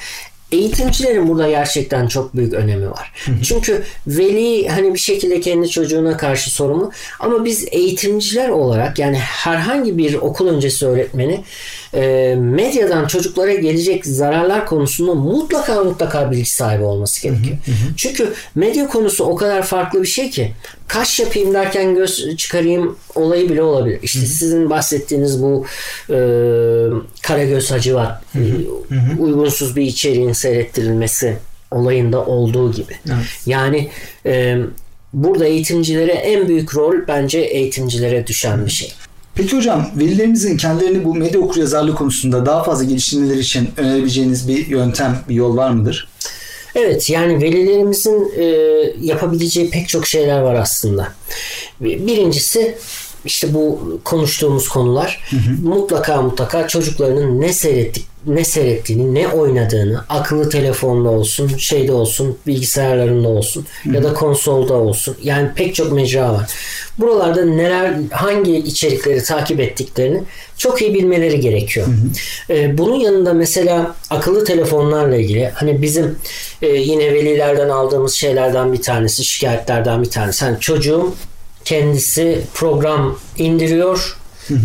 Eğitimcilerin 0.53 1.29
burada 1.29 1.49
gerçekten 1.49 2.07
çok 2.07 2.37
büyük 2.37 2.55
önemi 2.55 2.91
var. 2.91 3.13
Çünkü 3.43 3.83
veli 4.07 4.69
hani 4.69 4.95
bir 4.95 4.99
şekilde 4.99 5.41
kendi 5.41 5.69
çocuğuna 5.71 6.17
karşı 6.17 6.51
sorumlu 6.51 6.91
ama 7.21 7.45
biz 7.45 7.67
eğitimciler 7.71 8.49
olarak 8.49 8.99
yani 8.99 9.17
herhangi 9.19 9.99
bir 9.99 10.15
okul 10.15 10.49
öncesi 10.49 10.87
öğretmeni 10.87 11.45
e, 11.95 12.35
medyadan 12.39 13.07
çocuklara 13.07 13.55
gelecek 13.55 14.07
zararlar 14.07 14.67
konusunda 14.67 15.15
mutlaka 15.15 15.85
mutlaka 15.85 16.31
bilgi 16.31 16.51
sahibi 16.51 16.83
olması 16.83 17.23
gerekiyor. 17.23 17.57
Çünkü 17.97 18.33
medya 18.55 18.89
konusu 18.89 19.25
o 19.25 19.37
kadar 19.37 19.63
farklı 19.63 20.03
bir 20.03 20.07
şey 20.07 20.31
ki 20.31 20.53
kaş 20.89 21.21
yapayım 21.21 21.55
derken 21.55 21.95
göz 21.95 22.37
çıkarayım 22.37 22.97
olayı 23.15 23.49
bile 23.49 23.63
olabilir. 23.63 23.99
İşte 24.03 24.27
sizin 24.27 24.71
bahsettiğiniz 24.71 25.43
bu 25.43 25.67
e, 26.11 26.17
Karagöz 27.23 27.71
Hacivat 27.71 28.23
e, 28.35 28.41
uygunsuz 29.19 29.77
bir 29.77 29.83
içeriğin 29.83 30.33
seyrettirilmesi 30.33 31.37
olayında 31.71 32.25
olduğu 32.25 32.73
gibi. 32.73 32.93
Evet. 33.07 33.27
Yani 33.47 33.91
e, 34.27 34.59
burada 35.13 35.47
eğitimcilere 35.47 36.13
en 36.13 36.49
büyük 36.49 36.77
rol 36.77 36.95
bence 37.09 37.39
eğitimcilere 37.39 38.27
düşen 38.27 38.67
bir 38.67 38.71
şey. 38.71 38.93
Peki 39.35 39.57
hocam 39.57 39.91
velilerimizin 39.97 40.57
kendilerini 40.57 41.05
bu 41.05 41.15
medya 41.15 41.41
okuryazarlığı 41.41 41.95
konusunda 41.95 42.47
daha 42.47 42.65
fazla 42.65 42.85
geliştirmeleri 42.85 43.39
için 43.39 43.71
önerebileceğiniz 43.77 44.49
bir 44.49 44.67
yöntem, 44.67 45.19
bir 45.29 45.35
yol 45.35 45.57
var 45.57 45.71
mıdır? 45.71 46.09
Evet 46.75 47.11
yani 47.11 47.43
velilerimizin 47.43 48.33
e, 48.37 48.45
yapabileceği 49.01 49.71
pek 49.71 49.89
çok 49.89 50.07
şeyler 50.07 50.41
var 50.41 50.55
aslında. 50.55 51.13
Birincisi 51.81 52.75
işte 53.25 53.55
bu 53.55 53.81
konuştuğumuz 54.05 54.69
konular 54.69 55.21
mutlaka 55.63 56.23
mutlaka 56.23 56.69
çocuklarının 56.69 57.41
ne 57.41 57.53
seyrettik 57.53 58.07
ne 58.27 58.45
seyrettiğini, 58.45 59.15
ne 59.15 59.29
oynadığını, 59.29 60.05
akıllı 60.09 60.51
telefonda 60.51 61.09
olsun, 61.09 61.49
şeyde 61.49 61.93
olsun, 61.93 62.39
bilgisayarlarında 62.47 63.29
olsun 63.29 63.67
ya 63.93 64.05
da 64.05 64.15
konsolda 64.15 64.75
olsun. 64.75 65.17
Yani 65.23 65.49
pek 65.55 65.75
çok 65.75 65.93
mecra 65.93 66.33
var. 66.33 66.51
Buralarda 66.99 67.45
neler, 67.45 67.95
hangi 68.11 68.57
içerikleri 68.57 69.23
takip 69.23 69.61
ettiklerini 69.61 70.23
çok 70.57 70.83
iyi 70.83 70.95
bilmeleri 70.95 71.41
gerekiyor. 71.41 71.87
Ee, 72.51 72.79
bunun 72.79 72.95
yanında 72.95 73.33
mesela 73.33 73.95
akıllı 74.11 74.45
telefonlarla 74.45 75.17
ilgili 75.17 75.51
hani 75.55 75.83
bizim 75.83 76.19
e, 76.63 76.67
yine 76.67 77.13
velilerden 77.13 77.69
aldığımız 77.69 78.13
şeylerden 78.13 78.73
bir 78.73 78.83
tanesi, 78.83 79.25
şikayetlerden 79.25 80.03
bir 80.03 80.11
tanesi. 80.11 80.45
Hani 80.45 80.61
çocuğum 80.61 81.15
kendisi 81.65 82.41
program 82.55 83.19
indiriyor 83.39 84.17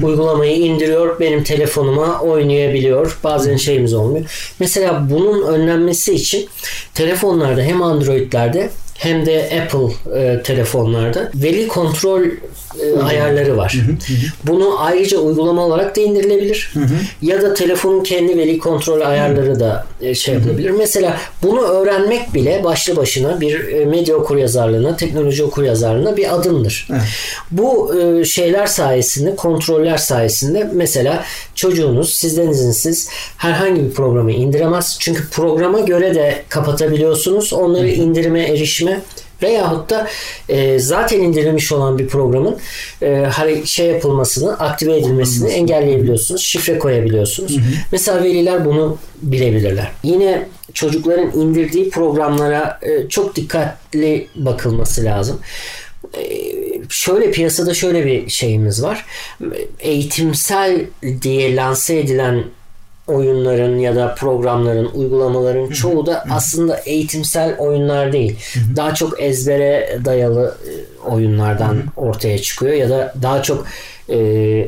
Uygulamayı 0.03 0.57
indiriyor, 0.57 1.19
benim 1.19 1.43
telefonuma 1.43 2.21
oynayabiliyor. 2.21 3.17
Bazen 3.23 3.57
şeyimiz 3.57 3.93
olmuyor. 3.93 4.25
Mesela 4.59 5.07
bunun 5.09 5.47
önlenmesi 5.47 6.13
için 6.13 6.49
telefonlarda 6.93 7.61
hem 7.61 7.81
Android'lerde 7.81 8.69
hem 8.99 9.25
de 9.25 9.61
Apple 9.61 10.19
e, 10.19 10.43
telefonlarda 10.43 11.31
veli 11.35 11.67
kontrol 11.67 12.21
e, 12.81 12.99
ayarları 13.03 13.57
var. 13.57 13.75
Bunu 14.43 14.75
ayrıca 14.79 15.17
uygulama 15.17 15.65
olarak 15.65 15.95
da 15.95 16.01
indirilebilir. 16.01 16.73
Ya 17.21 17.41
da 17.41 17.53
telefonun 17.53 18.03
kendi 18.03 18.37
veli 18.37 18.57
kontrol 18.57 19.01
ayarları 19.01 19.59
da 19.59 19.85
e, 20.01 20.15
şey 20.15 20.33
yapılabilir. 20.33 20.69
Mesela 20.69 21.17
bunu 21.43 21.61
öğrenmek 21.61 22.33
bile 22.33 22.63
başlı 22.63 22.95
başına 22.95 23.41
bir 23.41 23.67
e, 23.67 23.85
medya 23.85 24.15
okuryazarlığına, 24.15 24.95
teknoloji 24.95 25.43
okuryazarlığına 25.43 26.17
bir 26.17 26.35
adımdır. 26.35 26.87
Bu 27.51 27.95
e, 27.99 28.25
şeyler 28.25 28.65
sayesinde, 28.65 29.35
kontroller 29.35 29.97
sayesinde 29.97 30.69
mesela 30.73 31.23
çocuğunuz 31.55 32.15
sizden 32.15 32.47
izinsiz 32.47 33.09
herhangi 33.37 33.83
bir 33.83 33.91
programı 33.91 34.31
indiremez. 34.31 34.97
Çünkü 34.99 35.29
programa 35.29 35.79
göre 35.79 36.15
de 36.15 36.43
kapatabiliyorsunuz. 36.49 37.53
Onları 37.53 37.89
indirime, 37.89 38.41
erişime 38.43 38.88
veyahut 39.43 39.89
da 39.89 40.07
e, 40.49 40.79
zaten 40.79 41.19
indirilmiş 41.19 41.71
olan 41.71 41.97
bir 41.99 42.07
programın 42.07 42.57
e, 43.01 43.05
hare- 43.07 43.65
şey 43.65 43.87
yapılmasını, 43.87 44.53
aktive 44.59 44.97
edilmesini 44.97 45.49
engelleyebiliyorsunuz. 45.51 46.41
Şifre 46.41 46.79
koyabiliyorsunuz. 46.79 47.57
Mesela 47.91 48.23
veliler 48.23 48.65
bunu 48.65 48.97
bilebilirler. 49.21 49.91
Yine 50.03 50.47
çocukların 50.73 51.31
indirdiği 51.39 51.89
programlara 51.89 52.79
e, 52.81 53.09
çok 53.09 53.35
dikkatli 53.35 54.27
bakılması 54.35 55.03
lazım. 55.05 55.39
E, 56.17 56.23
şöyle 56.89 57.31
piyasada 57.31 57.73
şöyle 57.73 58.05
bir 58.05 58.29
şeyimiz 58.29 58.83
var. 58.83 59.05
Eğitimsel 59.79 60.81
diye 61.21 61.55
lanse 61.55 61.99
edilen 61.99 62.43
oyunların 63.09 63.77
ya 63.77 63.95
da 63.95 64.15
programların, 64.15 64.89
uygulamaların 64.93 65.69
çoğu 65.69 66.05
da 66.05 66.23
aslında 66.29 66.77
eğitimsel 66.77 67.57
oyunlar 67.57 68.13
değil. 68.13 68.35
Daha 68.75 68.93
çok 68.93 69.21
ezbere 69.21 69.99
dayalı 70.05 70.57
e, 70.67 70.71
oyunlardan 71.09 71.83
ortaya 71.97 72.39
çıkıyor 72.41 72.73
ya 72.73 72.89
da 72.89 73.13
daha 73.21 73.43
çok 73.43 73.65
e, 74.09 74.17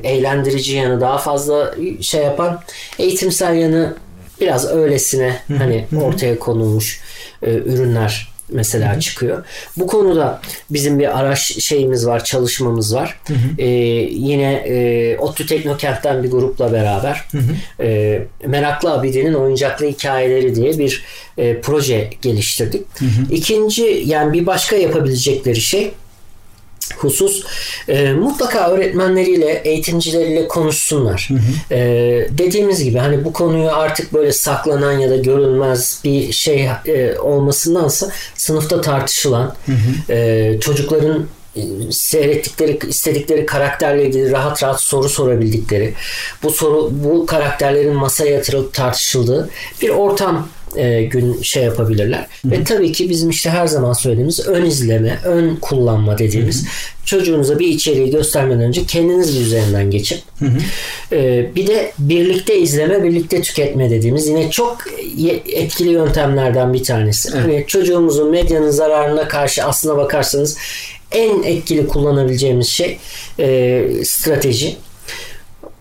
eğlendirici 0.04 0.76
yanı 0.76 1.02
daha 1.02 1.18
fazla 1.18 1.76
şey 2.02 2.24
yapan 2.24 2.60
eğitimsel 3.00 3.56
yanı 3.56 3.96
biraz 4.42 4.70
öylesine 4.70 5.40
hani 5.58 5.86
ortaya 6.04 6.40
konulmuş 6.40 7.02
e, 7.44 7.52
ürünler 7.54 8.31
mesela 8.50 9.00
çıkıyor. 9.00 9.46
Bu 9.78 9.88
konuda 9.88 10.42
bizim 10.70 11.00
bir 11.00 11.20
araç 11.20 11.40
şeyimiz 11.64 12.08
var, 12.08 12.24
çalışmamız 12.24 12.96
var. 12.96 13.20
Ee, 13.58 13.66
yine 14.12 14.54
e, 14.54 15.18
ODTÜ 15.18 15.46
Teknokent'ten 15.46 16.24
bir 16.24 16.32
grupla 16.32 16.74
beraber 16.74 17.28
e, 17.80 18.22
Meraklı 18.46 18.92
Abidi'nin 18.92 19.34
Oyuncaklı 19.34 19.86
Hikayeleri 19.86 20.56
diye 20.56 20.78
bir 20.78 21.04
e, 21.38 21.62
proje 21.62 22.10
geliştirdik. 22.22 22.82
İkinci 23.32 24.04
yani 24.06 24.34
bir 24.34 24.46
başka 24.46 24.76
yapabilecekleri 24.76 25.62
şey 25.62 25.92
husus 26.98 27.44
e, 27.88 28.13
mutlaka 28.13 28.70
öğretmenleriyle, 28.70 29.62
eğitimcileriyle 29.65 30.48
konuşsunlar. 30.48 31.30
E, 31.72 31.78
dediğimiz 32.30 32.84
gibi 32.84 32.98
hani 32.98 33.26
bu 33.26 33.34
konuyu 33.34 33.70
artık 33.70 34.13
böyle 34.13 34.32
saklanan 34.32 35.00
ya 35.00 35.10
da 35.10 35.15
görülmez 35.15 36.02
bir 36.04 36.32
şey 36.32 36.70
e, 36.86 37.20
olmasındansa 37.20 38.12
sınıfta 38.36 38.82
tartışılan 38.82 39.56
e, 40.10 40.58
çocukların 40.62 41.26
e, 41.56 41.62
seyrettikleri 41.91 42.80
istedikleri 42.88 43.46
karakterle 43.46 44.06
ilgili 44.06 44.32
rahat 44.32 44.63
rahat 44.63 44.82
soru 44.82 45.10
sorabildikleri 45.10 45.94
bu 46.44 46.52
soru 46.52 46.89
bu 46.91 47.26
karakterlerin 47.26 47.96
masaya 47.96 48.32
yatırılıp 48.32 48.74
tartışıldığı 48.74 49.50
bir 49.82 49.89
ortam 49.89 50.48
e, 50.76 51.04
gün 51.04 51.42
şey 51.42 51.64
yapabilirler. 51.64 52.28
Ve 52.46 52.64
tabii 52.64 52.92
ki 52.92 53.10
bizim 53.10 53.30
işte 53.30 53.50
her 53.50 53.68
zaman 53.68 53.94
söylediğimiz 53.94 54.48
ön 54.48 54.66
izleme, 54.66 55.20
ön 55.26 55.56
kullanma 55.56 56.18
dediğimiz 56.18 56.66
çocuğunuza 57.06 57.60
bir 57.60 57.68
içeriği 57.68 58.12
göstermeden 58.12 58.62
önce 58.62 58.86
kendiniz 58.86 59.38
üzerinden 59.38 59.92
geçin. 59.92 60.20
E, 61.12 61.50
bir 61.56 61.68
de 61.68 61.92
birlikte 62.00 62.60
izleme, 62.60 63.04
birlikte 63.04 63.42
tüketme 63.42 63.90
dediğimiz 63.90 64.28
yine 64.28 64.52
çok 64.52 64.78
etkili 65.48 65.90
yöntemlerden 65.90 66.74
bir 66.74 66.84
tanesi. 66.84 67.30
Hani 67.30 67.64
çocuğumuzun 67.68 68.32
medyanın 68.32 68.72
zararına 68.72 69.28
karşı 69.28 69.64
aslına 69.64 69.98
bakarsanız 69.98 70.58
en 71.12 71.44
etkili 71.44 71.88
kullanabileceğimiz 71.88 72.68
şey 72.68 72.98
e, 73.40 73.84
strateji 74.04 74.76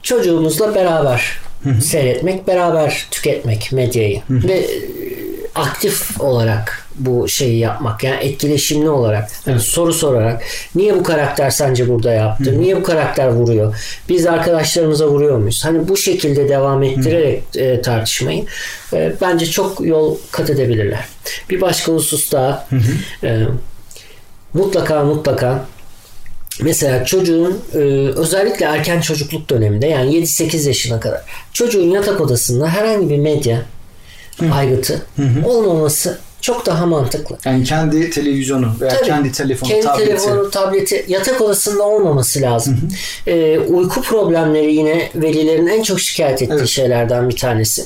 çocuğumuzla 0.02 0.74
beraber 0.74 1.40
seyretmek, 1.82 2.46
beraber 2.46 3.06
tüketmek 3.10 3.72
medyayı 3.72 4.22
ve 4.30 4.52
e, 4.52 4.66
aktif 5.54 6.20
olarak 6.20 6.86
bu 6.94 7.28
şeyi 7.28 7.58
yapmak 7.58 8.04
yani 8.04 8.16
etkileşimli 8.16 8.88
olarak 8.88 9.30
yani 9.46 9.60
soru 9.60 9.92
sorarak 9.92 10.42
niye 10.74 10.94
bu 10.94 11.02
karakter 11.02 11.50
sence 11.50 11.88
burada 11.88 12.12
yaptı? 12.12 12.60
Niye 12.60 12.76
bu 12.76 12.82
karakter 12.82 13.28
vuruyor? 13.28 13.76
Biz 14.08 14.26
arkadaşlarımıza 14.26 15.08
vuruyor 15.08 15.38
muyuz? 15.38 15.64
Hani 15.64 15.88
bu 15.88 15.96
şekilde 15.96 16.48
devam 16.48 16.82
ettirerek 16.82 17.42
e, 17.56 17.82
tartışmayı 17.82 18.44
e, 18.92 19.12
bence 19.20 19.46
çok 19.46 19.86
yol 19.86 20.16
kat 20.30 20.50
edebilirler. 20.50 21.04
Bir 21.50 21.60
başka 21.60 21.92
husus 21.92 22.32
daha 22.32 22.68
e, 23.24 23.38
mutlaka 24.54 25.04
mutlaka 25.04 25.64
Mesela 26.62 27.04
çocuğun 27.04 27.60
e, 27.74 27.78
özellikle 28.16 28.66
erken 28.66 29.00
çocukluk 29.00 29.50
döneminde 29.50 29.86
yani 29.86 30.14
7-8 30.14 30.68
yaşına 30.68 31.00
kadar 31.00 31.20
çocuğun 31.52 31.90
yatak 31.90 32.20
odasında 32.20 32.68
herhangi 32.68 33.10
bir 33.10 33.18
medya 33.18 33.62
aygıtı 34.52 35.02
olmaması 35.44 36.18
çok 36.40 36.66
daha 36.66 36.86
mantıklı. 36.86 37.38
Yani 37.44 37.64
kendi 37.64 38.10
televizyonu 38.10 38.72
veya 38.80 38.90
Tabii. 38.96 39.06
kendi 39.06 39.32
telefonu, 39.32 39.70
Kendi 39.70 39.84
tableti. 39.84 40.06
telefonu, 40.08 40.50
tableti 40.50 41.04
yatak 41.08 41.40
odasında 41.40 41.82
olmaması 41.82 42.40
lazım. 42.42 42.78
Ee, 43.26 43.58
uyku 43.58 44.02
problemleri 44.02 44.74
yine 44.74 45.10
velilerin 45.14 45.66
en 45.66 45.82
çok 45.82 46.00
şikayet 46.00 46.42
ettiği 46.42 46.54
Evet. 46.54 46.68
şeylerden 46.68 47.28
bir 47.28 47.36
tanesi. 47.36 47.84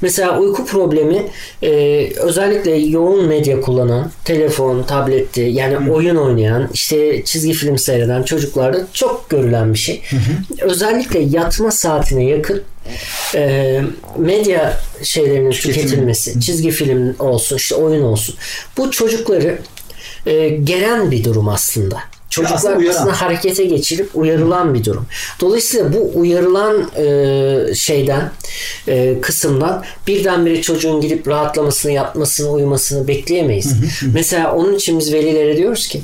Mesela 0.00 0.38
uyku 0.38 0.66
problemi 0.66 1.26
e, 1.62 1.70
özellikle 2.16 2.70
yoğun 2.76 3.24
medya 3.26 3.60
kullanan, 3.60 4.10
telefon, 4.24 4.82
tableti 4.82 5.40
yani 5.40 5.90
oyun 5.92 6.16
oynayan, 6.16 6.68
işte 6.74 7.24
çizgi 7.24 7.52
film 7.52 7.78
seyreden 7.78 8.22
çocuklarda 8.22 8.78
çok 8.92 9.30
görülen 9.30 9.72
bir 9.74 9.78
şey. 9.78 10.02
Özellikle 10.60 11.18
yatma 11.20 11.70
saatine 11.70 12.24
yakın 12.24 12.62
e, 13.34 13.80
medya 14.18 14.80
şeylerinin 15.02 15.50
tüketilmesi, 15.50 16.40
çizgi 16.40 16.70
film 16.70 17.16
olsun, 17.18 17.56
işte 17.56 17.74
oyun 17.74 18.02
olsun. 18.02 18.34
Bu 18.76 18.90
çocukları 18.90 19.58
e, 20.26 20.48
gelen 20.48 21.10
bir 21.10 21.24
durum 21.24 21.48
aslında. 21.48 21.96
Çocuklar 22.30 22.56
aslında 22.56 22.74
aslında, 22.74 23.00
uyaran. 23.00 23.14
harekete 23.14 23.64
geçirip 23.64 24.10
uyarılan 24.14 24.74
bir 24.74 24.84
durum. 24.84 25.06
Dolayısıyla 25.40 25.92
bu 25.92 26.12
uyarılan 26.14 26.90
e, 26.96 27.74
şeyden 27.74 28.30
e, 28.88 29.20
kısımdan 29.20 29.84
birdenbire 30.06 30.62
çocuğun 30.62 31.00
gidip 31.00 31.28
rahatlamasını, 31.28 31.92
yatmasını, 31.92 32.50
uyumasını 32.50 33.08
bekleyemeyiz. 33.08 33.74
Mesela 34.14 34.54
onun 34.54 34.74
için 34.74 34.98
biz 34.98 35.12
velilere 35.12 35.56
diyoruz 35.56 35.88
ki 35.88 36.02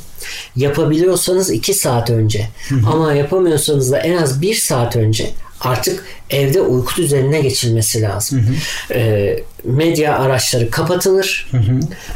yapabiliyorsanız 0.57 1.51
2 1.51 1.75
saat 1.75 2.11
önce 2.11 2.49
ama 2.87 3.13
yapamıyorsanız 3.13 3.93
da 3.93 3.99
en 3.99 4.17
az 4.17 4.43
1 4.43 4.55
saat 4.55 4.97
önce 4.97 5.31
artık 5.61 6.05
evde 6.31 6.61
uyku 6.61 6.97
düzenine 6.97 7.41
geçilmesi 7.41 8.03
lazım. 8.03 8.47
E, 8.91 9.37
medya 9.65 10.19
araçları 10.19 10.71
kapatılır. 10.71 11.51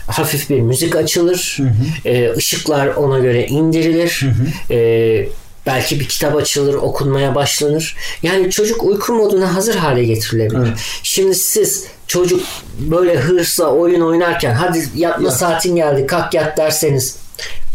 Hafif 0.07 0.50
bir 0.50 0.61
müzik 0.61 0.96
açılır. 0.96 1.59
E, 2.05 2.33
ışıklar 2.37 2.87
ona 2.87 3.18
göre 3.18 3.46
indirilir. 3.46 4.24
E, 4.70 5.28
belki 5.66 6.00
bir 6.00 6.09
kitap 6.09 6.37
açılır, 6.37 6.74
okunmaya 6.74 7.35
başlanır. 7.35 7.96
Yani 8.22 8.50
çocuk 8.50 8.85
uyku 8.85 9.12
moduna 9.12 9.55
hazır 9.55 9.74
hale 9.74 10.05
getirilebilir. 10.05 10.59
Evet. 10.59 10.78
Şimdi 11.02 11.35
siz 11.35 11.85
çocuk 12.07 12.42
böyle 12.78 13.16
hırsla 13.16 13.70
oyun 13.74 14.00
oynarken 14.00 14.55
hadi 14.55 14.85
yatma 14.96 15.24
Yat. 15.28 15.38
saatin 15.38 15.76
geldi 15.76 16.07
kalk 16.07 16.35
yat 16.35 16.57
derseniz 16.57 17.16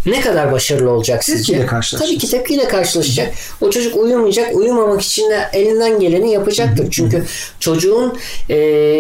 ne 0.05 0.21
kadar 0.21 0.51
başarılı 0.51 0.89
olacak 0.89 1.23
sizce? 1.23 1.53
Tepkiyle 1.53 1.65
karşılaşacak. 1.65 2.10
Tabii 2.10 2.17
ki 2.17 2.31
tepkiyle 2.31 2.67
karşılaşacak. 2.67 3.33
O 3.62 3.69
çocuk 3.69 3.95
uyumayacak. 3.97 4.55
Uyumamak 4.55 5.01
için 5.01 5.29
de 5.29 5.49
elinden 5.53 5.99
geleni 5.99 6.31
yapacaktır. 6.31 6.88
Çünkü 6.91 7.23
çocuğun 7.60 8.17
e, 8.49 8.55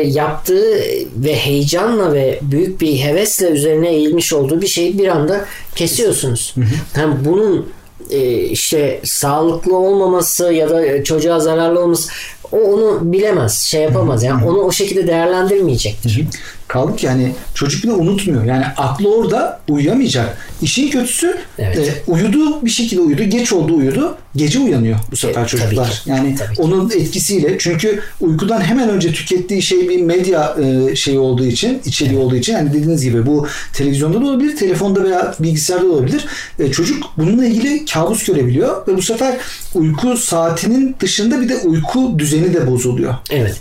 yaptığı 0.05 0.79
ve 1.15 1.35
heyecanla 1.35 2.13
ve 2.13 2.39
büyük 2.41 2.81
bir 2.81 2.99
hevesle 2.99 3.47
üzerine 3.47 3.89
eğilmiş 3.89 4.33
olduğu 4.33 4.61
bir 4.61 4.67
şeyi 4.67 4.97
bir 4.97 5.07
anda 5.07 5.45
kesiyorsunuz. 5.75 6.55
Yani 6.97 7.15
bunun 7.25 7.69
e, 8.09 8.39
işte 8.39 8.99
sağlıklı 9.03 9.75
olmaması 9.75 10.53
ya 10.53 10.69
da 10.69 11.03
çocuğa 11.03 11.39
zararlı 11.39 11.79
olması 11.79 12.09
o 12.51 12.57
onu 12.57 12.99
bilemez, 13.01 13.59
şey 13.59 13.81
yapamaz. 13.81 14.23
Yani 14.23 14.45
onu 14.45 14.57
o 14.57 14.71
şekilde 14.71 15.07
değerlendirmeyecektir. 15.07 16.21
Kaldık 16.67 16.97
ki 16.99 17.07
hani 17.09 17.33
çocuk 17.53 17.83
bile 17.83 17.91
unutmuyor. 17.91 18.43
Yani 18.43 18.65
aklı 18.77 19.15
orada 19.15 19.59
uyuyamayacak. 19.69 20.37
İşin 20.61 20.89
kötüsü 20.89 21.37
Evet. 21.59 21.77
e, 21.77 22.11
uyudu 22.11 22.65
bir 22.65 22.69
şekilde 22.69 23.01
uyudu. 23.01 23.23
Geç 23.23 23.53
oldu 23.53 23.75
uyudu. 23.75 24.17
Gece 24.35 24.59
uyanıyor 24.59 24.97
bu 25.11 25.15
sefer 25.17 25.31
E, 25.31 25.33
tabii 25.47 25.47
çocuklar. 25.61 25.89
ki. 25.89 26.09
Yani 26.09 26.35
Tabii 26.35 26.55
ki. 26.55 26.61
onun 26.61 26.89
etkisiyle 26.89 27.55
çünkü 27.59 27.99
uykudan 28.21 28.61
hemen 28.61 28.89
önce 28.89 29.13
tükettiği 29.13 29.61
şey 29.61 29.89
bir 29.89 30.01
medya 30.01 30.55
e, 30.91 30.95
şeyi 30.95 31.19
olduğu 31.19 31.45
için, 31.45 31.81
içeriği 31.85 32.19
olduğu 32.19 32.35
için 32.35 32.53
yani 32.53 32.69
dediğiniz 32.69 33.03
gibi 33.03 33.25
bu 33.25 33.47
televizyonda 33.73 34.21
da 34.21 34.25
olabilir, 34.25 34.55
telefonda 34.55 35.03
veya 35.03 35.35
bilgisayarda 35.39 35.85
da 35.87 35.91
olabilir. 35.91 36.25
E, 36.59 36.71
çocuk 36.71 37.03
bununla 37.17 37.45
ilgili 37.45 37.85
kabus 37.85 38.23
görebiliyor 38.23 38.87
ve 38.87 38.97
bu 38.97 39.01
sefer 39.01 39.37
uyku 39.75 40.17
saatinin 40.17 40.95
dışında 40.99 41.41
bir 41.41 41.49
de 41.49 41.55
uyku 41.57 42.19
düzeni 42.19 42.53
de 42.53 42.67
bozuluyor. 42.71 43.15
Evet. 43.31 43.55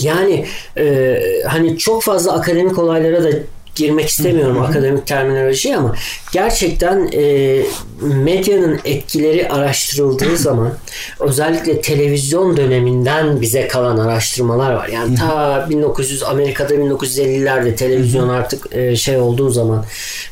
Yani 0.00 0.44
e, 0.76 1.16
hani 1.48 1.78
çok 1.78 2.02
fazla 2.02 2.32
akademik 2.44 2.78
olaylara 2.78 3.24
da 3.24 3.28
girmek 3.74 4.08
istemiyorum 4.08 4.62
akademik 4.62 5.06
terminoloji 5.06 5.76
ama 5.76 5.94
gerçekten 6.32 7.10
e, 7.14 7.60
medyanın 8.02 8.80
etkileri 8.84 9.48
araştırıldığı 9.48 10.36
zaman 10.36 10.72
özellikle 11.20 11.80
televizyon 11.80 12.56
döneminden 12.56 13.40
bize 13.40 13.68
kalan 13.68 13.98
araştırmalar 13.98 14.72
var. 14.72 14.88
Yani 14.88 15.14
ta 15.14 15.66
1900 15.70 16.22
Amerika'da 16.22 16.74
1950'lerde 16.74 17.74
televizyon 17.76 18.28
artık 18.28 18.76
e, 18.76 18.96
şey 18.96 19.16
olduğu 19.16 19.50
zaman 19.50 19.84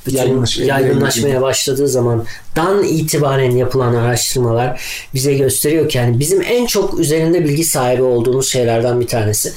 bütün 0.06 0.18
Yaygınlaş- 0.18 0.64
yaygınlaşmaya 0.66 1.42
başladığı 1.42 1.88
zaman 1.88 2.24
dan 2.56 2.82
itibaren 2.82 3.50
yapılan 3.50 3.94
araştırmalar 3.94 4.80
bize 5.14 5.34
gösteriyor 5.34 5.88
ki 5.88 5.98
yani 5.98 6.18
bizim 6.18 6.42
en 6.42 6.66
çok 6.66 6.98
üzerinde 7.00 7.44
bilgi 7.44 7.64
sahibi 7.64 8.02
olduğumuz 8.02 8.48
şeylerden 8.48 9.00
bir 9.00 9.06
tanesi. 9.06 9.52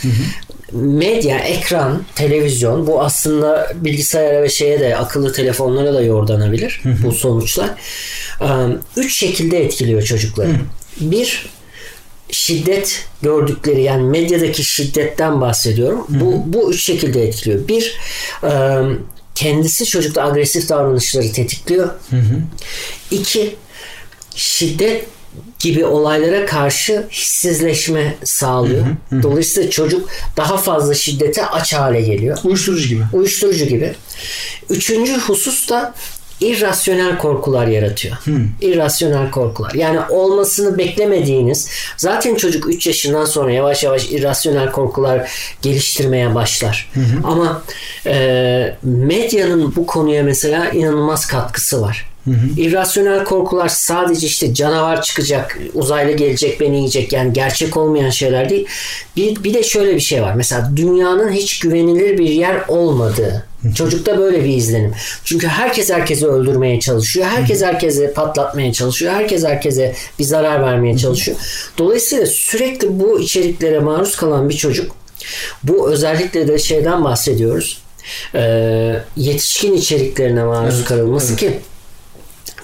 Medya, 0.76 1.40
ekran, 1.40 2.04
televizyon 2.16 2.88
bu 2.88 3.02
aslında 3.02 3.74
bilgisayara 3.76 4.44
ve 4.44 4.50
şeye 4.50 4.80
de 4.80 4.98
akıllı 4.98 5.34
telefonlara 5.34 5.94
da 5.94 6.02
yordanabilir 6.02 6.82
bu 7.04 7.12
sonuçlar. 7.12 7.70
Üç 8.98 9.18
şekilde 9.18 9.66
etkiliyor 9.66 10.02
çocukları. 10.02 10.52
Bir 11.00 11.50
şiddet 12.32 13.06
gördükleri 13.22 13.84
yani 13.84 14.04
medyadaki 14.04 14.64
şiddetten 14.64 15.42
bahsediyorum. 15.42 16.08
Bu 16.10 16.44
bu 16.46 16.72
üç 16.72 16.84
şekilde 16.84 17.28
etkiliyor. 17.28 17.68
Bir 17.68 17.98
kendisi 19.36 19.86
çocukta 19.86 20.24
agresif 20.24 20.70
davranışları 20.70 21.32
tetikliyor. 21.32 21.90
İki 23.12 23.56
şiddet 24.36 25.06
gibi 25.60 25.86
olaylara 25.86 26.46
karşı 26.46 27.04
hissizleşme 27.12 28.16
sağlıyor. 28.24 28.86
Dolayısıyla 29.24 29.70
çocuk 29.70 30.10
daha 30.38 30.58
fazla 30.58 30.94
şiddete 30.94 31.46
aç 31.46 31.74
hale 31.74 32.02
geliyor. 32.02 32.38
Uyuşturucu 32.44 32.88
gibi. 32.88 33.04
Uyuşturucu 33.14 33.66
gibi. 33.66 33.96
Üçüncü 34.70 35.18
husus 35.18 35.70
da 35.70 35.94
irrasyonel 36.42 37.18
korkular 37.18 37.68
yaratıyor. 37.68 38.18
İrrasyonel 38.62 39.32
korkular. 39.32 39.74
Yani 39.74 40.00
olmasını 40.10 40.78
beklemediğiniz 40.78 41.70
zaten 41.98 42.36
çocuk 42.36 42.70
3 42.70 42.88
yaşından 42.88 43.26
sonra 43.26 43.52
yavaş 43.52 43.84
yavaş 43.84 44.06
irrasyonel 44.12 44.72
korkular 44.72 45.32
geliştirmeye 45.62 46.36
başlar. 46.36 46.92
Ama 47.24 47.64
e, 48.06 48.76
medyanın 48.84 49.76
bu 49.76 49.86
konuya 49.86 50.24
mesela 50.24 50.70
inanılmaz 50.70 51.28
katkısı 51.28 51.82
var. 51.82 52.15
İrrasyonel 52.58 53.24
korkular 53.24 53.68
sadece 53.68 54.28
işte 54.28 54.54
canavar 54.54 55.02
çıkacak, 55.02 55.60
uzaylı 55.74 56.12
gelecek, 56.12 56.62
beni 56.62 56.78
yiyecek 56.78 57.14
yani 57.14 57.34
gerçek 57.34 57.78
olmayan 57.78 58.10
şeyler 58.10 58.50
değil. 58.50 58.66
Bir, 59.16 59.44
bir 59.44 59.54
de 59.54 59.64
şöyle 59.64 59.96
bir 59.96 60.00
şey 60.00 60.22
var. 60.22 60.34
Mesela 60.34 60.72
dünyanın 60.76 61.32
hiç 61.32 61.60
güvenilir 61.60 62.18
bir 62.18 62.30
yer 62.30 62.56
olmadığı. 62.68 63.46
Çocukta 63.76 64.18
böyle 64.18 64.44
bir 64.44 64.58
izlenim. 64.58 64.94
Çünkü 65.24 65.48
herkes 65.48 65.92
herkesi 65.92 66.28
öldürmeye 66.28 66.80
çalışıyor. 66.80 67.26
Herkes 67.26 67.64
herkese 67.64 68.14
patlatmaya 68.14 68.74
çalışıyor. 68.74 69.14
Herkes 69.14 69.46
herkese 69.46 69.96
bir 70.20 70.24
zarar 70.24 70.62
vermeye 70.62 70.98
çalışıyor. 70.98 71.38
Dolayısıyla 71.78 72.26
sürekli 72.26 73.00
bu 73.00 73.20
içeriklere 73.20 73.80
maruz 73.80 74.16
kalan 74.16 74.50
bir 74.50 74.56
çocuk 74.56 74.96
bu 75.64 75.92
özellikle 75.92 76.48
de 76.48 76.58
şeyden 76.60 77.04
bahsediyoruz. 77.04 77.82
Ee, 78.36 78.96
yetişkin 79.18 79.74
içeriklerine 79.74 80.44
maruz 80.44 80.76
Evet, 80.76 80.88
kalınması 80.88 81.30
evet. 81.30 81.40
ki 81.40 81.60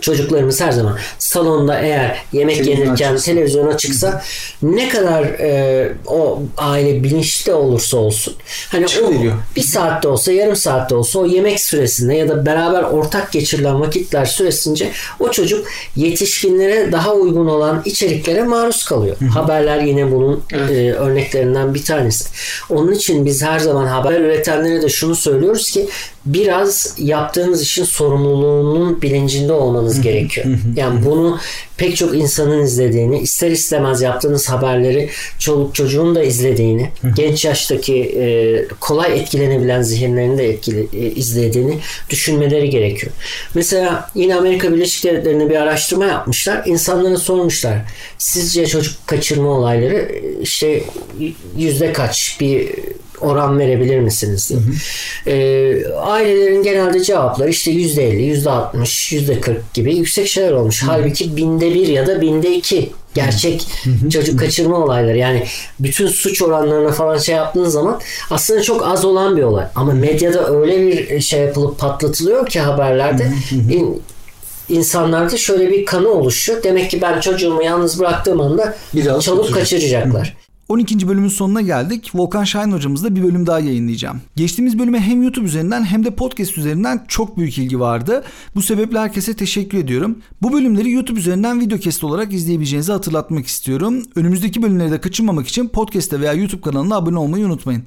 çocuklarımız 0.02 0.62
her 0.62 0.72
zaman 0.72 0.98
salonda 1.20 1.80
eğer 1.80 2.18
yemek 2.34 2.56
Televizyon 2.56 2.86
yenirken 2.86 3.14
açıksa. 3.14 3.32
televizyon 3.32 3.68
açıksa 3.68 4.24
ne 4.62 4.90
kadar 4.90 5.24
e, 5.24 5.92
o 6.08 6.42
aile 6.58 7.04
bilinçli 7.04 7.46
de 7.46 7.54
olursa 7.54 7.98
olsun 7.98 8.34
hani 8.70 8.86
o 8.86 9.12
bir 9.56 9.62
saatte 9.62 10.08
olsa 10.08 10.32
yarım 10.32 10.56
saatte 10.56 10.96
olsa 10.96 11.20
o 11.20 11.26
yemek 11.26 11.62
süresinde 11.62 12.16
ya 12.16 12.30
da 12.30 12.46
beraber 12.46 12.84
ortak 12.84 13.32
geçirilen 13.32 13.82
vakitler 13.82 14.26
süresince 14.26 14.92
o 15.20 15.32
çocuk 15.32 15.68
yetişkinlere 15.96 16.92
daha 16.92 17.14
uygun 17.14 17.46
olan 17.48 17.82
içeriklere 17.86 18.44
maruz 18.44 18.86
kalıyor. 18.86 19.18
Haberler 19.34 19.80
yine 19.80 20.12
bunun 20.12 20.44
Evet. 20.54 20.72
e, 20.72 20.94
örneklerinden 20.94 21.74
bir 21.74 21.84
tanesi. 21.84 22.30
Onun 22.70 22.92
için 22.92 23.26
biz 23.26 23.44
her 23.44 23.60
zaman 23.60 23.86
haber 23.86 24.20
üretenlere 24.20 24.82
de 24.82 24.90
şunu 24.90 25.16
söylüyoruz 25.16 25.72
ki 25.72 25.88
biraz 26.26 26.96
yaptığınız 26.98 27.62
işin 27.62 27.84
sorumluluğunun 27.84 29.02
bilincinde 29.02 29.54
olmanız 29.54 29.91
gerekiyor. 30.00 30.48
Yani 30.76 31.06
bunu 31.06 31.40
pek 31.78 31.96
çok 31.96 32.16
insanın 32.16 32.64
izlediğini, 32.64 33.20
ister 33.20 33.52
istemez 33.52 34.02
yaptığınız 34.02 34.50
haberleri 34.50 35.10
çoluk 35.40 35.76
çocuğun 35.76 36.16
da 36.16 36.24
izlediğini, 36.24 36.90
genç 37.16 37.46
yaştaki 37.46 37.96
e, 37.96 38.66
kolay 38.80 39.20
etkilenebilen 39.20 39.82
zihinlerin 39.82 40.38
de 40.38 40.50
etkili, 40.50 40.88
e, 40.94 41.12
izlediğini 41.12 41.78
düşünmeleri 42.10 42.70
gerekiyor. 42.70 43.12
Mesela 43.56 44.10
yine 44.16 44.36
Amerika 44.36 44.74
Birleşik 44.74 45.04
Devletleri'nde 45.04 45.50
bir 45.50 45.56
araştırma 45.56 46.06
yapmışlar. 46.06 46.62
İnsanlara 46.66 47.18
sormuşlar. 47.18 47.78
Sizce 48.18 48.68
çocuk 48.68 49.08
kaçırma 49.08 49.50
olayları 49.50 49.96
e, 49.96 50.42
işte 50.42 50.84
yüzde 51.58 51.94
kaç 51.94 52.38
bir 52.40 52.70
oran 53.22 53.60
verebilir 53.60 54.00
misiniz 54.00 54.50
diye. 54.50 54.60
Ee, 55.28 55.88
ailelerin 55.96 56.64
genelde 56.64 57.04
cevapları 57.04 57.50
işte 57.50 57.72
yüzde 57.72 58.08
elli, 58.08 58.22
yüzde 58.22 58.50
altmış, 58.50 59.12
yüzde 59.12 59.42
kırk 59.42 59.74
gibi 59.74 59.96
yüksek 59.96 60.28
şeyler 60.28 60.52
olmuş. 60.52 60.84
Halbuki 60.88 61.38
binde 61.38 61.74
bir 61.76 61.88
ya 61.88 62.08
da 62.08 62.22
binde 62.22 62.56
iki 62.56 62.90
gerçek 63.14 63.68
çocuk 64.12 64.40
kaçırma 64.40 64.78
olayları. 64.78 65.18
Yani 65.18 65.44
bütün 65.80 66.08
suç 66.08 66.42
oranlarına 66.42 66.92
falan 66.92 67.18
şey 67.18 67.36
yaptığınız 67.36 67.74
zaman 67.74 68.00
aslında 68.30 68.62
çok 68.62 68.88
az 68.88 69.06
olan 69.06 69.38
bir 69.38 69.44
olay. 69.44 69.66
Ama 69.76 69.94
medyada 69.94 70.48
öyle 70.62 70.82
bir 70.88 71.22
şey 71.22 71.42
yapılıp 71.42 71.80
patlatılıyor 71.80 72.48
ki 72.48 72.60
haberlerde 72.60 73.32
in- 73.72 74.02
insanlarda 74.70 75.38
şöyle 75.38 75.70
bir 75.72 75.86
kanı 75.86 76.10
oluşuyor. 76.10 76.64
Demek 76.64 76.92
ki 76.92 77.02
ben 77.02 77.20
çocuğumu 77.20 77.64
yalnız 77.64 78.00
bıraktığım 78.00 78.42
anda 78.42 78.76
Biraz 78.94 79.24
çalıp 79.24 79.54
kaçıracak. 79.54 79.60
kaçıracaklar. 80.04 80.38
12. 80.72 81.08
bölümün 81.08 81.28
sonuna 81.28 81.62
geldik. 81.62 82.12
Volkan 82.16 82.44
Şahin 82.44 82.72
hocamızla 82.72 83.16
bir 83.16 83.24
bölüm 83.24 83.48
daha 83.48 83.60
yayınlayacağım. 83.60 84.22
Geçtiğimiz 84.36 84.80
bölüme 84.80 85.00
hem 85.00 85.24
YouTube 85.24 85.46
üzerinden 85.46 85.84
hem 85.84 86.06
de 86.06 86.16
podcast 86.16 86.58
üzerinden 86.58 87.06
çok 87.08 87.38
büyük 87.38 87.58
ilgi 87.58 87.80
vardı. 87.80 88.24
Bu 88.56 88.62
sebeple 88.62 89.00
herkese 89.00 89.34
teşekkür 89.34 89.78
ediyorum. 89.78 90.18
Bu 90.42 90.54
bölümleri 90.54 90.92
YouTube 90.92 91.20
üzerinden 91.20 91.60
videocast 91.60 92.04
olarak 92.04 92.34
izleyebileceğinizi 92.34 92.92
hatırlatmak 92.92 93.48
istiyorum. 93.48 94.04
Önümüzdeki 94.16 94.62
bölümleri 94.64 94.92
de 94.92 95.02
kaçırmamak 95.02 95.48
için 95.48 95.68
podcast'te 95.68 96.20
veya 96.20 96.34
YouTube 96.34 96.62
kanalına 96.62 96.96
abone 96.96 97.18
olmayı 97.18 97.46
unutmayın. 97.46 97.84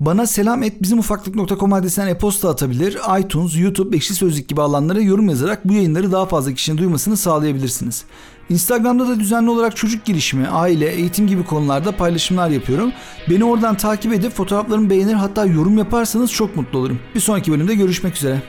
Bana 0.00 0.26
selam 0.26 0.62
et 0.62 0.82
bizimufaklık.com 0.82 1.72
adresinden 1.72 2.08
e-posta 2.08 2.48
atabilir. 2.48 2.98
iTunes, 3.20 3.56
YouTube, 3.56 3.96
Ekşi 3.96 4.14
Sözlük 4.14 4.48
gibi 4.48 4.62
alanlara 4.62 5.00
yorum 5.00 5.28
yazarak 5.28 5.68
bu 5.68 5.72
yayınları 5.72 6.12
daha 6.12 6.26
fazla 6.26 6.52
kişinin 6.54 6.78
duymasını 6.78 7.16
sağlayabilirsiniz. 7.16 8.04
Instagram'da 8.50 9.08
da 9.08 9.20
düzenli 9.20 9.50
olarak 9.50 9.76
çocuk 9.76 10.04
gelişimi, 10.04 10.48
aile, 10.48 10.92
eğitim 10.94 11.26
gibi 11.26 11.44
konularda 11.44 11.96
paylaşımlar 11.96 12.48
yapıyorum. 12.50 12.92
Beni 13.30 13.44
oradan 13.44 13.76
takip 13.76 14.12
edip 14.12 14.32
fotoğraflarımı 14.32 14.90
beğenir 14.90 15.14
hatta 15.14 15.46
yorum 15.46 15.78
yaparsanız 15.78 16.32
çok 16.32 16.56
mutlu 16.56 16.78
olurum. 16.78 16.98
Bir 17.14 17.20
sonraki 17.20 17.52
bölümde 17.52 17.74
görüşmek 17.74 18.16
üzere. 18.16 18.42